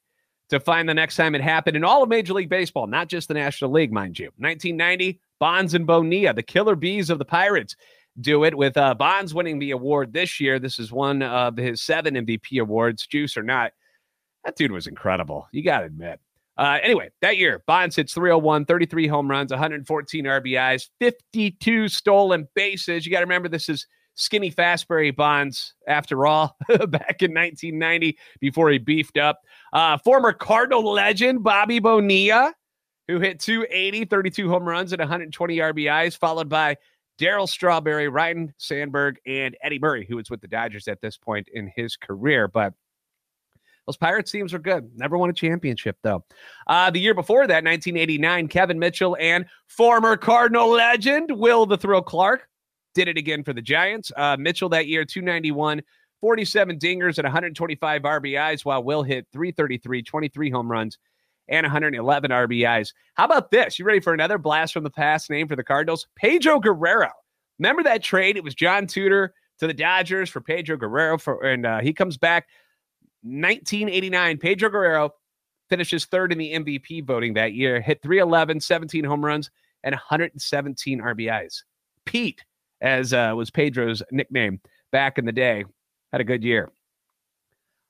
to 0.50 0.60
find 0.60 0.88
the 0.88 0.93
next 0.93 1.15
time 1.15 1.36
it 1.36 1.41
happened 1.41 1.76
in 1.76 1.84
all 1.84 2.04
of 2.04 2.10
Major 2.10 2.34
League 2.34 2.50
Baseball, 2.50 2.86
not 2.86 3.08
just 3.08 3.28
the 3.28 3.34
National 3.34 3.71
League, 3.71 3.91
mind 3.91 4.19
you. 4.19 4.30
1990, 4.38 5.19
Bonds 5.43 5.73
and 5.73 5.86
Bonilla, 5.86 6.34
the 6.34 6.41
killer 6.41 6.73
bees 6.73 7.10
of 7.10 7.19
the 7.19 7.25
Pirates, 7.25 7.75
do 8.21 8.45
it 8.45 8.56
with 8.56 8.77
uh, 8.77 8.93
Bonds 8.93 9.34
winning 9.34 9.60
the 9.60 9.71
award 9.71 10.13
this 10.13 10.39
year. 10.39 10.58
This 10.58 10.79
is 10.79 10.89
one 10.89 11.21
of 11.21 11.58
his 11.58 11.82
seven 11.82 12.13
MVP 12.13 12.62
awards, 12.62 13.06
juice 13.06 13.36
or 13.36 13.43
not. 13.43 13.73
That 14.45 14.56
dude 14.56 14.71
was 14.71 14.88
incredible. 14.88 15.49
You 15.51 15.62
got 15.62 15.82
to 15.82 15.88
admit. 15.88 16.21
Uh, 16.58 16.79
anyway, 16.82 17.10
that 17.21 17.36
year, 17.36 17.62
Bonds 17.67 17.97
hits 17.97 18.13
301, 18.13 18.63
33 18.63 19.06
home 19.08 19.29
runs, 19.29 19.51
114 19.51 20.23
RBIs, 20.23 20.88
52 21.01 21.89
stolen 21.89 22.47
bases. 22.56 23.06
You 23.06 23.12
got 23.12 23.19
to 23.19 23.25
remember 23.25 23.49
this 23.49 23.67
is 23.67 23.86
skinny 24.15 24.49
Fastbury 24.49 25.13
Bonds 25.13 25.73
after 25.89 26.25
all, 26.25 26.56
back 26.69 27.21
in 27.21 27.34
1990 27.34 28.17
before 28.39 28.69
he 28.69 28.77
beefed 28.77 29.17
up. 29.17 29.41
Uh, 29.73 29.97
former 29.97 30.32
Cardinal 30.32 30.89
legend 30.89 31.43
Bobby 31.43 31.79
Bonilla 31.79 32.53
who 33.08 33.20
hit 33.20 33.39
280, 33.39 34.06
32 34.06 34.50
home 34.50 34.63
runs 34.63 34.94
and 34.94 35.00
120 35.00 35.58
RBIs, 35.58 36.18
followed 36.18 36.50
by 36.50 36.78
Darryl 37.20 37.48
Strawberry, 37.48 38.08
Ryne 38.08 38.54
Sandberg, 38.58 39.20
and 39.26 39.56
Eddie 39.62 39.80
Murray, 39.80 40.06
who 40.06 40.16
was 40.16 40.30
with 40.30 40.42
the 40.42 40.48
Dodgers 40.48 40.88
at 40.88 41.02
this 41.02 41.18
point 41.18 41.48
in 41.54 41.72
his 41.76 41.96
career. 41.96 42.48
But 42.48 42.74
those 43.86 43.98
Pirates 43.98 44.32
teams 44.32 44.54
are 44.54 44.60
good. 44.60 44.89
Never 44.96 45.18
won 45.18 45.30
a 45.30 45.34
championship, 45.34 45.98
though. 46.04 46.24
Uh, 46.68 46.89
the 46.89 47.00
year 47.00 47.13
before 47.13 47.46
that, 47.48 47.63
1989, 47.63 48.48
Kevin 48.48 48.80
Mitchell 48.80 49.18
and 49.20 49.46
former 49.68 50.16
Cardinal 50.16 50.70
legend 50.70 51.32
Will 51.32 51.66
the 51.66 51.78
Thrill 51.78 52.02
Clark 52.02 52.48
did 52.96 53.08
it 53.08 53.18
again 53.18 53.44
for 53.44 53.54
the 53.54 53.62
Giants. 53.62 54.12
Uh, 54.16 54.38
Mitchell 54.39 54.70
that 54.70 54.88
year, 54.88 55.04
291, 55.04 55.82
47 56.22 56.80
dingers 56.80 57.18
and 57.18 57.26
125 57.26 58.02
RBIs, 58.04 58.63
while 58.63 58.84
Will 58.84 59.04
hit 59.04 59.28
333, 59.34 60.02
23 60.02 60.50
home 60.50 60.72
runs, 60.72 60.98
and 61.47 61.65
111 61.65 62.32
RBIs. 62.32 62.93
How 63.15 63.25
about 63.25 63.51
this? 63.51 63.77
You 63.77 63.86
ready 63.86 63.99
for 63.99 64.13
another 64.13 64.38
blast 64.38 64.73
from 64.73 64.84
the 64.84 64.89
past 64.89 65.29
name 65.29 65.47
for 65.47 65.56
the 65.56 65.63
Cardinals? 65.63 66.08
Pedro 66.15 66.60
Guerrero. 66.60 67.10
Remember 67.60 67.84
that 67.84 68.03
trade? 68.03 68.38
It 68.38 68.43
was 68.43 68.56
John 68.56 68.88
Tudor 68.88 69.34
to 69.60 69.67
the 69.67 69.73
Dodgers 69.73 70.29
for 70.29 70.41
Pedro 70.41 70.77
Guerrero, 70.77 71.17
for, 71.17 71.43
and 71.43 71.65
uh, 71.65 71.79
he 71.79 71.93
comes 71.93 72.17
back 72.17 72.47
1989. 73.21 74.38
Pedro 74.38 74.69
Guerrero 74.69 75.12
finishes 75.69 76.06
third 76.06 76.32
in 76.32 76.38
the 76.38 76.53
MVP 76.53 77.06
voting 77.06 77.34
that 77.34 77.53
year, 77.53 77.82
hit 77.82 78.01
311, 78.01 78.60
17 78.60 79.03
home 79.03 79.23
runs, 79.23 79.49
and 79.84 79.93
117 79.93 81.01
RBIs. 81.01 81.63
Pete, 82.06 82.43
as 82.82 83.13
uh, 83.13 83.34
was 83.36 83.49
Pedro's 83.49 84.03
nickname 84.12 84.60
back 84.91 85.17
in 85.17 85.25
the 85.25 85.32
day, 85.32 85.65
had 86.12 86.21
a 86.21 86.25
good 86.25 86.43
year. 86.43 86.69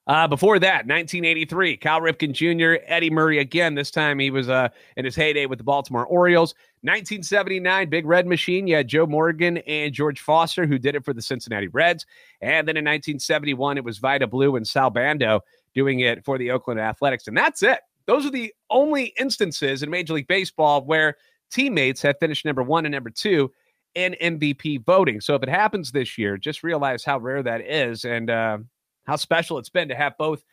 Uh, 0.05 0.27
before 0.27 0.59
that, 0.59 0.85
1983, 0.85 1.77
Cal 1.77 2.01
Ripken 2.01 2.33
Jr., 2.33 2.83
Eddie 2.87 3.09
Murray 3.09 3.39
again. 3.39 3.73
This 3.73 3.89
time 3.89 4.19
he 4.19 4.31
was 4.31 4.49
uh, 4.49 4.67
in 4.97 5.05
his 5.05 5.15
heyday 5.15 5.45
with 5.45 5.59
the 5.59 5.63
Baltimore 5.63 6.05
Orioles. 6.05 6.53
1979, 6.81 7.89
Big 7.89 8.05
Red 8.05 8.27
Machine. 8.27 8.67
You 8.67 8.75
had 8.75 8.89
Joe 8.89 9.05
Morgan 9.05 9.59
and 9.59 9.93
George 9.93 10.19
Foster, 10.19 10.65
who 10.65 10.77
did 10.77 10.95
it 10.95 11.05
for 11.05 11.13
the 11.13 11.21
Cincinnati 11.21 11.69
Reds. 11.69 12.05
And 12.41 12.67
then 12.67 12.75
in 12.75 12.83
1971, 12.83 13.77
it 13.77 13.83
was 13.85 13.99
Vida 13.99 14.27
Blue 14.27 14.57
and 14.57 14.67
Sal 14.67 14.89
Bando 14.89 15.39
doing 15.73 16.01
it 16.01 16.25
for 16.25 16.37
the 16.37 16.51
Oakland 16.51 16.81
Athletics. 16.81 17.27
And 17.27 17.37
that's 17.37 17.63
it. 17.63 17.79
Those 18.05 18.25
are 18.25 18.31
the 18.31 18.53
only 18.69 19.13
instances 19.17 19.83
in 19.83 19.89
Major 19.89 20.15
League 20.15 20.27
Baseball 20.27 20.83
where 20.83 21.15
teammates 21.49 22.01
have 22.01 22.19
finished 22.19 22.43
number 22.43 22.61
one 22.61 22.85
and 22.85 22.91
number 22.91 23.09
two 23.09 23.53
in 23.95 24.17
MVP 24.21 24.83
voting. 24.83 25.21
So 25.21 25.35
if 25.35 25.43
it 25.43 25.49
happens 25.49 25.93
this 25.93 26.17
year, 26.17 26.35
just 26.35 26.61
realize 26.61 27.05
how 27.05 27.19
rare 27.19 27.43
that 27.43 27.61
is. 27.61 28.03
And, 28.03 28.29
uh, 28.29 28.57
how 29.05 29.15
special 29.15 29.57
it's 29.57 29.69
been 29.69 29.89
to 29.89 29.95
have 29.95 30.17
both 30.17 30.43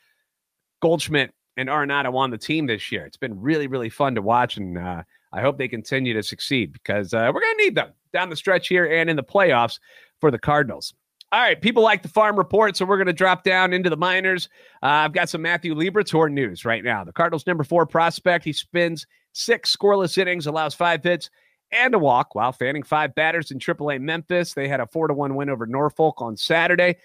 Goldschmidt 0.80 1.32
and 1.56 1.68
Arenado 1.68 2.14
on 2.14 2.30
the 2.30 2.38
team 2.38 2.66
this 2.66 2.90
year. 2.90 3.04
It's 3.04 3.16
been 3.16 3.40
really, 3.40 3.66
really 3.66 3.90
fun 3.90 4.14
to 4.14 4.22
watch, 4.22 4.56
and 4.56 4.78
uh, 4.78 5.02
I 5.32 5.40
hope 5.40 5.58
they 5.58 5.68
continue 5.68 6.14
to 6.14 6.22
succeed 6.22 6.72
because 6.72 7.12
uh, 7.12 7.30
we're 7.32 7.40
going 7.40 7.56
to 7.58 7.64
need 7.64 7.74
them 7.74 7.92
down 8.12 8.30
the 8.30 8.36
stretch 8.36 8.68
here 8.68 8.86
and 8.86 9.10
in 9.10 9.16
the 9.16 9.22
playoffs 9.22 9.78
for 10.20 10.30
the 10.30 10.38
Cardinals. 10.38 10.94
All 11.32 11.40
right, 11.40 11.60
people 11.60 11.84
like 11.84 12.02
the 12.02 12.08
farm 12.08 12.36
report, 12.36 12.76
so 12.76 12.84
we're 12.84 12.96
going 12.96 13.06
to 13.06 13.12
drop 13.12 13.44
down 13.44 13.72
into 13.72 13.88
the 13.88 13.96
minors. 13.96 14.48
Uh, 14.82 14.86
I've 14.86 15.12
got 15.12 15.28
some 15.28 15.42
Matthew 15.42 15.74
Liberatore 15.74 16.30
news 16.30 16.64
right 16.64 16.82
now. 16.82 17.04
The 17.04 17.12
Cardinals' 17.12 17.46
number 17.46 17.62
four 17.62 17.86
prospect. 17.86 18.44
He 18.44 18.52
spins 18.52 19.06
six 19.32 19.74
scoreless 19.76 20.18
innings, 20.18 20.48
allows 20.48 20.74
five 20.74 21.04
hits 21.04 21.30
and 21.72 21.94
a 21.94 21.98
walk 21.98 22.34
while 22.34 22.50
fanning 22.50 22.82
five 22.82 23.14
batters 23.14 23.52
in 23.52 23.60
AAA 23.60 24.00
Memphis. 24.00 24.54
They 24.54 24.66
had 24.66 24.80
a 24.80 24.88
four 24.88 25.06
to 25.06 25.14
one 25.14 25.36
win 25.36 25.50
over 25.50 25.66
Norfolk 25.66 26.20
on 26.20 26.36
Saturday 26.36 26.96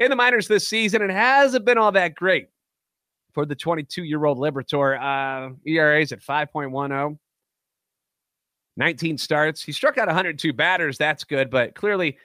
in 0.00 0.08
the 0.08 0.16
minors 0.16 0.48
this 0.48 0.66
season 0.66 1.02
and 1.02 1.12
hasn't 1.12 1.64
been 1.64 1.78
all 1.78 1.92
that 1.92 2.14
great 2.14 2.48
for 3.32 3.46
the 3.46 3.54
22 3.54 4.02
year 4.02 4.24
old 4.24 4.38
Liberatore. 4.38 4.98
Uh, 4.98 5.54
ERA 5.64 6.00
is 6.00 6.10
at 6.10 6.20
5.10. 6.20 7.18
19 8.76 9.18
starts. 9.18 9.62
He 9.62 9.72
struck 9.72 9.98
out 9.98 10.08
102 10.08 10.52
batters. 10.54 10.96
That's 10.96 11.22
good, 11.22 11.50
but 11.50 11.74
clearly, 11.74 12.16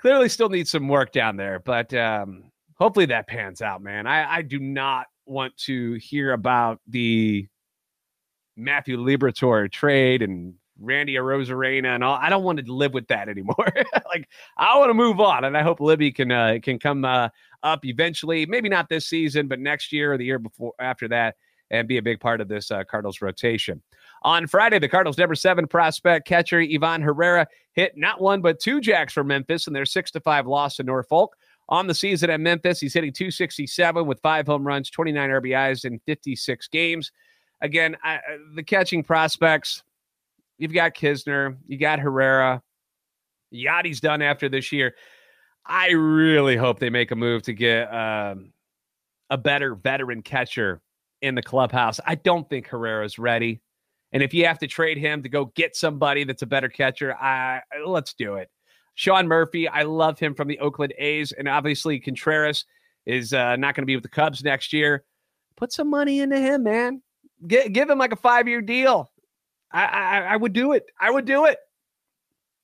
clearly 0.00 0.28
still 0.28 0.48
needs 0.48 0.70
some 0.70 0.88
work 0.88 1.12
down 1.12 1.36
there. 1.36 1.58
But 1.60 1.92
um, 1.92 2.44
hopefully 2.78 3.06
that 3.06 3.26
pans 3.26 3.60
out, 3.60 3.82
man. 3.82 4.06
I, 4.06 4.36
I 4.36 4.42
do 4.42 4.58
not 4.58 5.06
want 5.26 5.54
to 5.58 5.94
hear 5.94 6.32
about 6.32 6.80
the 6.88 7.46
Matthew 8.56 8.96
Liberatore 8.96 9.70
trade 9.70 10.22
and 10.22 10.54
Randy 10.80 11.14
Arozarena 11.14 11.94
and 11.94 12.04
all. 12.04 12.18
I 12.20 12.28
don't 12.28 12.44
want 12.44 12.64
to 12.64 12.72
live 12.72 12.94
with 12.94 13.08
that 13.08 13.28
anymore. 13.28 13.56
like 14.06 14.28
I 14.56 14.78
want 14.78 14.90
to 14.90 14.94
move 14.94 15.20
on, 15.20 15.44
and 15.44 15.56
I 15.56 15.62
hope 15.62 15.80
Libby 15.80 16.12
can 16.12 16.30
uh, 16.30 16.58
can 16.62 16.78
come 16.78 17.04
uh, 17.04 17.28
up 17.62 17.84
eventually. 17.84 18.46
Maybe 18.46 18.68
not 18.68 18.88
this 18.88 19.06
season, 19.06 19.48
but 19.48 19.58
next 19.58 19.92
year 19.92 20.12
or 20.12 20.18
the 20.18 20.24
year 20.24 20.38
before 20.38 20.72
after 20.80 21.08
that, 21.08 21.36
and 21.70 21.88
be 21.88 21.98
a 21.98 22.02
big 22.02 22.20
part 22.20 22.40
of 22.40 22.48
this 22.48 22.70
uh, 22.70 22.84
Cardinals 22.84 23.20
rotation. 23.20 23.82
On 24.22 24.46
Friday, 24.46 24.78
the 24.78 24.88
Cardinals' 24.88 25.18
number 25.18 25.34
seven 25.34 25.66
prospect 25.66 26.26
catcher 26.26 26.60
Ivan 26.60 27.02
Herrera 27.02 27.46
hit 27.72 27.96
not 27.96 28.20
one 28.20 28.40
but 28.40 28.60
two 28.60 28.80
jacks 28.80 29.12
for 29.12 29.24
Memphis 29.24 29.66
in 29.66 29.72
their 29.72 29.86
six 29.86 30.10
to 30.12 30.20
five 30.20 30.46
loss 30.46 30.76
to 30.76 30.82
Norfolk. 30.82 31.36
On 31.68 31.86
the 31.86 31.94
season 31.94 32.30
at 32.30 32.40
Memphis, 32.40 32.80
he's 32.80 32.94
hitting 32.94 33.12
267 33.12 34.06
with 34.06 34.20
five 34.20 34.46
home 34.46 34.64
runs, 34.64 34.88
29 34.88 35.30
RBIs 35.30 35.84
in 35.84 35.98
56 36.06 36.68
games. 36.68 37.10
Again, 37.60 37.96
I, 38.04 38.20
the 38.54 38.62
catching 38.62 39.02
prospects, 39.02 39.82
you've 40.58 40.72
got 40.72 40.94
Knizner, 40.94 41.56
you 41.66 41.78
got 41.78 41.98
Herrera, 41.98 42.62
Yadi's 43.52 44.00
done 44.00 44.22
after 44.22 44.48
this 44.48 44.72
year. 44.72 44.94
I 45.64 45.90
really 45.90 46.56
hope 46.56 46.78
they 46.78 46.90
make 46.90 47.10
a 47.10 47.16
move 47.16 47.42
to 47.42 47.52
get 47.52 47.92
um, 47.92 48.52
a 49.30 49.38
better 49.38 49.74
veteran 49.74 50.22
catcher 50.22 50.80
in 51.22 51.34
the 51.34 51.42
clubhouse. 51.42 51.98
I 52.06 52.14
don't 52.14 52.48
think 52.48 52.68
Herrera's 52.68 53.18
ready. 53.18 53.60
And 54.12 54.22
if 54.22 54.32
you 54.32 54.46
have 54.46 54.58
to 54.60 54.66
trade 54.66 54.98
him 54.98 55.22
to 55.22 55.28
go 55.28 55.46
get 55.56 55.76
somebody 55.76 56.24
that's 56.24 56.42
a 56.42 56.46
better 56.46 56.68
catcher, 56.68 57.14
I 57.16 57.60
let's 57.84 58.14
do 58.14 58.34
it. 58.34 58.48
Sean 58.94 59.26
Murphy, 59.26 59.68
I 59.68 59.82
love 59.82 60.18
him 60.18 60.34
from 60.34 60.48
the 60.48 60.58
Oakland 60.60 60.94
A's, 60.96 61.32
and 61.32 61.48
obviously 61.48 61.98
Contreras 62.00 62.64
is 63.04 63.34
uh, 63.34 63.56
not 63.56 63.74
going 63.74 63.82
to 63.82 63.86
be 63.86 63.96
with 63.96 64.04
the 64.04 64.08
Cubs 64.08 64.42
next 64.42 64.72
year. 64.72 65.04
Put 65.56 65.72
some 65.72 65.90
money 65.90 66.20
into 66.20 66.38
him, 66.38 66.62
man. 66.62 67.02
Get, 67.46 67.72
give 67.72 67.90
him 67.90 67.98
like 67.98 68.12
a 68.12 68.16
five 68.16 68.48
year 68.48 68.62
deal. 68.62 69.10
I, 69.72 69.84
I, 69.84 70.18
I 70.20 70.36
would 70.36 70.52
do 70.52 70.72
it. 70.72 70.84
I 71.00 71.10
would 71.10 71.24
do 71.24 71.46
it. 71.46 71.58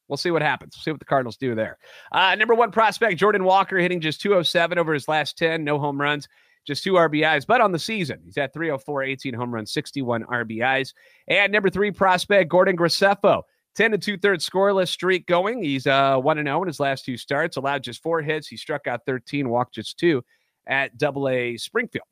We'll 0.08 0.16
see 0.16 0.30
what 0.30 0.42
happens. 0.42 0.74
We'll 0.76 0.82
see 0.82 0.90
what 0.90 1.00
the 1.00 1.06
Cardinals 1.06 1.36
do 1.36 1.54
there. 1.54 1.78
Uh, 2.12 2.34
number 2.34 2.54
one 2.54 2.70
prospect, 2.70 3.18
Jordan 3.18 3.44
Walker, 3.44 3.78
hitting 3.78 4.00
just 4.00 4.20
207 4.20 4.78
over 4.78 4.92
his 4.92 5.08
last 5.08 5.38
10, 5.38 5.64
no 5.64 5.78
home 5.78 5.98
runs, 5.98 6.28
just 6.66 6.84
two 6.84 6.94
RBIs. 6.94 7.46
But 7.46 7.60
on 7.60 7.72
the 7.72 7.78
season, 7.78 8.20
he's 8.24 8.36
at 8.36 8.52
304, 8.52 9.04
18 9.04 9.34
home 9.34 9.54
runs, 9.54 9.72
61 9.72 10.24
RBIs. 10.24 10.92
And 11.28 11.52
number 11.52 11.70
three 11.70 11.90
prospect, 11.90 12.50
Gordon 12.50 12.76
Graceffo, 12.76 13.42
10 13.74 13.94
and 13.94 14.02
two 14.02 14.18
thirds 14.18 14.48
scoreless 14.48 14.88
streak 14.88 15.26
going. 15.26 15.62
He's 15.62 15.86
uh, 15.86 16.18
1 16.18 16.38
and 16.38 16.46
0 16.46 16.62
in 16.62 16.66
his 16.66 16.80
last 16.80 17.04
two 17.04 17.16
starts, 17.16 17.56
allowed 17.56 17.82
just 17.82 18.02
four 18.02 18.20
hits. 18.20 18.48
He 18.48 18.56
struck 18.56 18.86
out 18.86 19.06
13, 19.06 19.48
walked 19.48 19.74
just 19.74 19.98
two 19.98 20.22
at 20.66 20.98
Double 20.98 21.28
A 21.28 21.56
Springfield. 21.56 22.04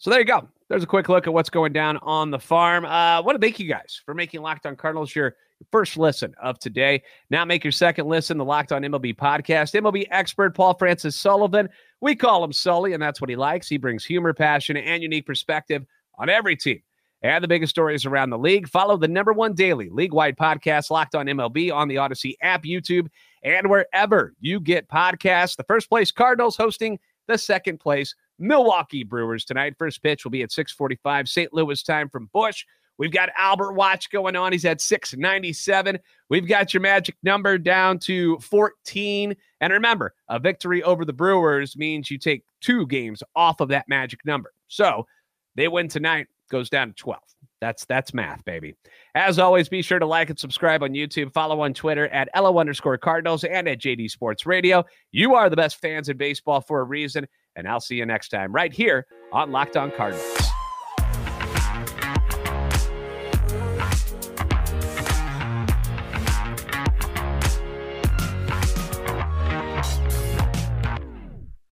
So 0.00 0.08
there 0.08 0.18
you 0.18 0.24
go. 0.24 0.48
There's 0.70 0.82
a 0.82 0.86
quick 0.86 1.10
look 1.10 1.26
at 1.26 1.32
what's 1.34 1.50
going 1.50 1.74
down 1.74 1.98
on 1.98 2.30
the 2.30 2.38
farm. 2.38 2.86
Uh, 2.86 3.20
want 3.20 3.38
to 3.38 3.46
thank 3.46 3.60
you 3.60 3.68
guys 3.68 4.00
for 4.06 4.14
making 4.14 4.40
Locked 4.40 4.64
On 4.64 4.74
Cardinals 4.74 5.14
your 5.14 5.36
first 5.70 5.98
listen 5.98 6.34
of 6.42 6.58
today. 6.58 7.02
Now 7.28 7.44
make 7.44 7.62
your 7.62 7.70
second 7.70 8.08
listen, 8.08 8.38
the 8.38 8.44
Locked 8.46 8.72
On 8.72 8.80
MLB 8.80 9.14
podcast. 9.14 9.78
MLB 9.78 10.06
expert 10.10 10.56
Paul 10.56 10.72
Francis 10.72 11.16
Sullivan. 11.16 11.68
We 12.00 12.16
call 12.16 12.42
him 12.42 12.50
Sully, 12.50 12.94
and 12.94 13.02
that's 13.02 13.20
what 13.20 13.28
he 13.28 13.36
likes. 13.36 13.68
He 13.68 13.76
brings 13.76 14.02
humor, 14.02 14.32
passion, 14.32 14.78
and 14.78 15.02
unique 15.02 15.26
perspective 15.26 15.84
on 16.18 16.30
every 16.30 16.56
team 16.56 16.80
and 17.20 17.44
the 17.44 17.48
biggest 17.48 17.68
stories 17.68 18.06
around 18.06 18.30
the 18.30 18.38
league. 18.38 18.66
Follow 18.68 18.96
the 18.96 19.06
number 19.06 19.34
one 19.34 19.52
daily 19.52 19.90
league 19.90 20.14
wide 20.14 20.38
podcast, 20.38 20.90
Locked 20.90 21.14
On 21.14 21.26
MLB, 21.26 21.70
on 21.70 21.88
the 21.88 21.98
Odyssey 21.98 22.38
app, 22.40 22.62
YouTube, 22.62 23.08
and 23.42 23.68
wherever 23.68 24.32
you 24.40 24.60
get 24.60 24.88
podcasts. 24.88 25.56
The 25.56 25.64
first 25.64 25.90
place 25.90 26.10
Cardinals 26.10 26.56
hosting 26.56 26.98
the 27.26 27.36
second 27.36 27.80
place 27.80 28.14
Milwaukee 28.40 29.04
Brewers 29.04 29.44
tonight. 29.44 29.74
First 29.78 30.02
pitch 30.02 30.24
will 30.24 30.30
be 30.30 30.42
at 30.42 30.52
645 30.52 31.28
St. 31.28 31.52
Louis 31.52 31.82
time 31.82 32.08
from 32.08 32.28
Busch. 32.32 32.64
We've 33.00 33.10
got 33.10 33.30
Albert 33.38 33.72
Watch 33.72 34.10
going 34.10 34.36
on. 34.36 34.52
He's 34.52 34.66
at 34.66 34.80
697. 34.80 35.98
We've 36.28 36.46
got 36.46 36.74
your 36.74 36.82
magic 36.82 37.16
number 37.22 37.56
down 37.56 37.98
to 38.00 38.38
14. 38.40 39.34
And 39.62 39.72
remember, 39.72 40.14
a 40.28 40.38
victory 40.38 40.82
over 40.82 41.06
the 41.06 41.12
Brewers 41.14 41.78
means 41.78 42.10
you 42.10 42.18
take 42.18 42.44
two 42.60 42.86
games 42.86 43.22
off 43.34 43.60
of 43.60 43.68
that 43.68 43.88
magic 43.88 44.20
number. 44.26 44.52
So 44.68 45.06
they 45.54 45.68
win 45.68 45.88
tonight, 45.88 46.26
goes 46.50 46.68
down 46.68 46.88
to 46.88 46.94
12. 46.94 47.22
That's 47.60 47.84
that's 47.84 48.14
math, 48.14 48.44
baby. 48.44 48.74
As 49.14 49.38
always, 49.38 49.68
be 49.68 49.82
sure 49.82 49.98
to 49.98 50.06
like 50.06 50.30
and 50.30 50.38
subscribe 50.38 50.82
on 50.82 50.90
YouTube. 50.90 51.32
Follow 51.32 51.60
on 51.60 51.74
Twitter 51.74 52.08
at 52.08 52.28
LO 52.34 52.58
underscore 52.58 52.96
Cardinals 52.96 53.44
and 53.44 53.68
at 53.68 53.80
JD 53.80 54.10
Sports 54.10 54.46
Radio. 54.46 54.84
You 55.12 55.34
are 55.34 55.50
the 55.50 55.56
best 55.56 55.80
fans 55.80 56.08
in 56.08 56.16
baseball 56.16 56.62
for 56.62 56.80
a 56.80 56.84
reason. 56.84 57.26
And 57.56 57.68
I'll 57.68 57.80
see 57.80 57.96
you 57.96 58.06
next 58.06 58.28
time 58.28 58.52
right 58.52 58.72
here 58.72 59.06
on 59.32 59.50
Locked 59.52 59.76
On 59.76 59.90
Cardinals. 59.90 60.39